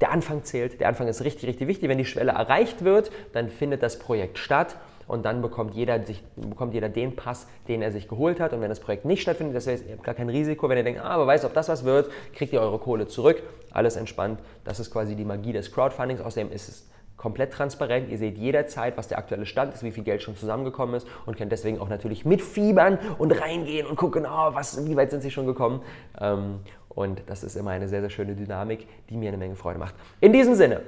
der 0.00 0.12
Anfang 0.12 0.44
zählt. 0.44 0.80
Der 0.80 0.88
Anfang 0.88 1.08
ist 1.08 1.22
richtig, 1.24 1.48
richtig 1.48 1.66
wichtig. 1.66 1.88
Wenn 1.88 1.98
die 1.98 2.04
Schwelle 2.04 2.32
erreicht 2.32 2.84
wird, 2.84 3.10
dann 3.32 3.48
findet 3.50 3.82
das 3.82 3.98
Projekt 3.98 4.38
statt 4.38 4.76
und 5.08 5.24
dann 5.24 5.42
bekommt 5.42 5.74
jeder, 5.74 6.04
sich, 6.04 6.22
bekommt 6.36 6.74
jeder 6.74 6.88
den 6.88 7.16
Pass, 7.16 7.48
den 7.66 7.82
er 7.82 7.90
sich 7.90 8.08
geholt 8.08 8.38
hat. 8.40 8.52
Und 8.52 8.60
wenn 8.60 8.68
das 8.68 8.78
Projekt 8.78 9.06
nicht 9.06 9.22
stattfindet, 9.22 9.56
das 9.56 9.66
heißt, 9.66 9.86
ihr 9.86 9.94
habt 9.94 10.04
gar 10.04 10.14
kein 10.14 10.28
Risiko. 10.28 10.68
Wenn 10.68 10.76
ihr 10.76 10.84
denkt, 10.84 11.00
ah, 11.00 11.08
aber 11.08 11.26
weiß, 11.26 11.46
ob 11.46 11.54
das 11.54 11.68
was 11.68 11.84
wird, 11.84 12.10
kriegt 12.34 12.52
ihr 12.52 12.60
eure 12.60 12.78
Kohle 12.78 13.08
zurück. 13.08 13.42
Alles 13.72 13.96
entspannt. 13.96 14.38
Das 14.64 14.78
ist 14.78 14.92
quasi 14.92 15.16
die 15.16 15.24
Magie 15.24 15.52
des 15.52 15.72
Crowdfundings. 15.72 16.20
Außerdem 16.20 16.52
ist 16.52 16.68
es 16.68 16.90
komplett 17.16 17.52
transparent. 17.54 18.10
Ihr 18.10 18.18
seht 18.18 18.36
jederzeit, 18.36 18.96
was 18.98 19.08
der 19.08 19.18
aktuelle 19.18 19.46
Stand 19.46 19.74
ist, 19.74 19.82
wie 19.82 19.92
viel 19.92 20.04
Geld 20.04 20.22
schon 20.22 20.36
zusammengekommen 20.36 20.94
ist 20.94 21.06
und 21.24 21.36
könnt 21.36 21.52
deswegen 21.52 21.80
auch 21.80 21.88
natürlich 21.88 22.26
mitfiebern 22.26 22.98
und 23.16 23.32
reingehen 23.32 23.86
und 23.86 23.96
gucken, 23.96 24.26
oh, 24.26 24.54
was, 24.54 24.86
wie 24.86 24.94
weit 24.94 25.10
sind 25.10 25.22
sie 25.22 25.30
schon 25.30 25.46
gekommen. 25.46 25.82
Ähm, 26.20 26.60
und 26.90 27.22
das 27.26 27.44
ist 27.44 27.56
immer 27.56 27.70
eine 27.70 27.88
sehr, 27.88 28.02
sehr 28.02 28.10
schöne 28.10 28.34
Dynamik, 28.34 28.86
die 29.08 29.16
mir 29.16 29.28
eine 29.28 29.38
Menge 29.38 29.56
Freude 29.56 29.78
macht. 29.78 29.94
In 30.20 30.32
diesem 30.32 30.54
Sinne, 30.54 30.82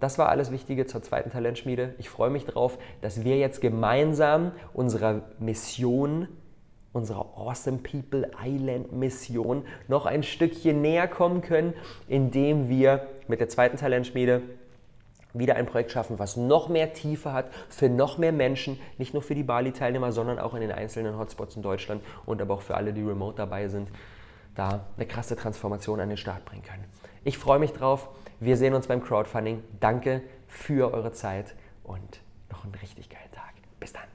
das 0.00 0.18
war 0.18 0.28
alles 0.28 0.52
Wichtige 0.52 0.86
zur 0.86 1.02
zweiten 1.02 1.30
Talentschmiede. 1.30 1.94
Ich 1.98 2.08
freue 2.08 2.30
mich 2.30 2.44
darauf, 2.44 2.78
dass 3.00 3.24
wir 3.24 3.36
jetzt 3.36 3.60
gemeinsam 3.60 4.52
unserer 4.72 5.22
Mission, 5.40 6.28
unserer 6.92 7.26
Awesome 7.36 7.78
People 7.78 8.30
Island 8.42 8.92
Mission 8.92 9.64
noch 9.88 10.06
ein 10.06 10.22
Stückchen 10.22 10.80
näher 10.80 11.08
kommen 11.08 11.42
können, 11.42 11.74
indem 12.06 12.68
wir 12.68 13.08
mit 13.26 13.40
der 13.40 13.48
zweiten 13.48 13.76
Talentschmiede 13.76 14.42
wieder 15.34 15.56
ein 15.56 15.66
Projekt 15.66 15.92
schaffen, 15.92 16.18
was 16.18 16.36
noch 16.36 16.68
mehr 16.68 16.92
Tiefe 16.92 17.32
hat 17.32 17.50
für 17.68 17.88
noch 17.88 18.18
mehr 18.18 18.32
Menschen, 18.32 18.78
nicht 18.96 19.12
nur 19.14 19.22
für 19.22 19.34
die 19.34 19.42
Bali-Teilnehmer, 19.42 20.12
sondern 20.12 20.38
auch 20.38 20.54
in 20.54 20.60
den 20.60 20.72
einzelnen 20.72 21.18
Hotspots 21.18 21.56
in 21.56 21.62
Deutschland 21.62 22.02
und 22.24 22.40
aber 22.40 22.54
auch 22.54 22.62
für 22.62 22.76
alle, 22.76 22.92
die 22.92 23.02
remote 23.02 23.36
dabei 23.36 23.68
sind, 23.68 23.88
da 24.54 24.86
eine 24.96 25.06
krasse 25.06 25.36
Transformation 25.36 26.00
an 26.00 26.08
den 26.08 26.18
Start 26.18 26.44
bringen 26.44 26.62
können. 26.62 26.84
Ich 27.24 27.36
freue 27.36 27.58
mich 27.58 27.72
drauf. 27.72 28.08
Wir 28.40 28.56
sehen 28.56 28.74
uns 28.74 28.86
beim 28.86 29.02
Crowdfunding. 29.02 29.62
Danke 29.80 30.22
für 30.46 30.92
eure 30.92 31.12
Zeit 31.12 31.54
und 31.82 32.20
noch 32.50 32.64
einen 32.64 32.74
richtig 32.74 33.10
geilen 33.10 33.30
Tag. 33.32 33.54
Bis 33.80 33.92
dann. 33.92 34.07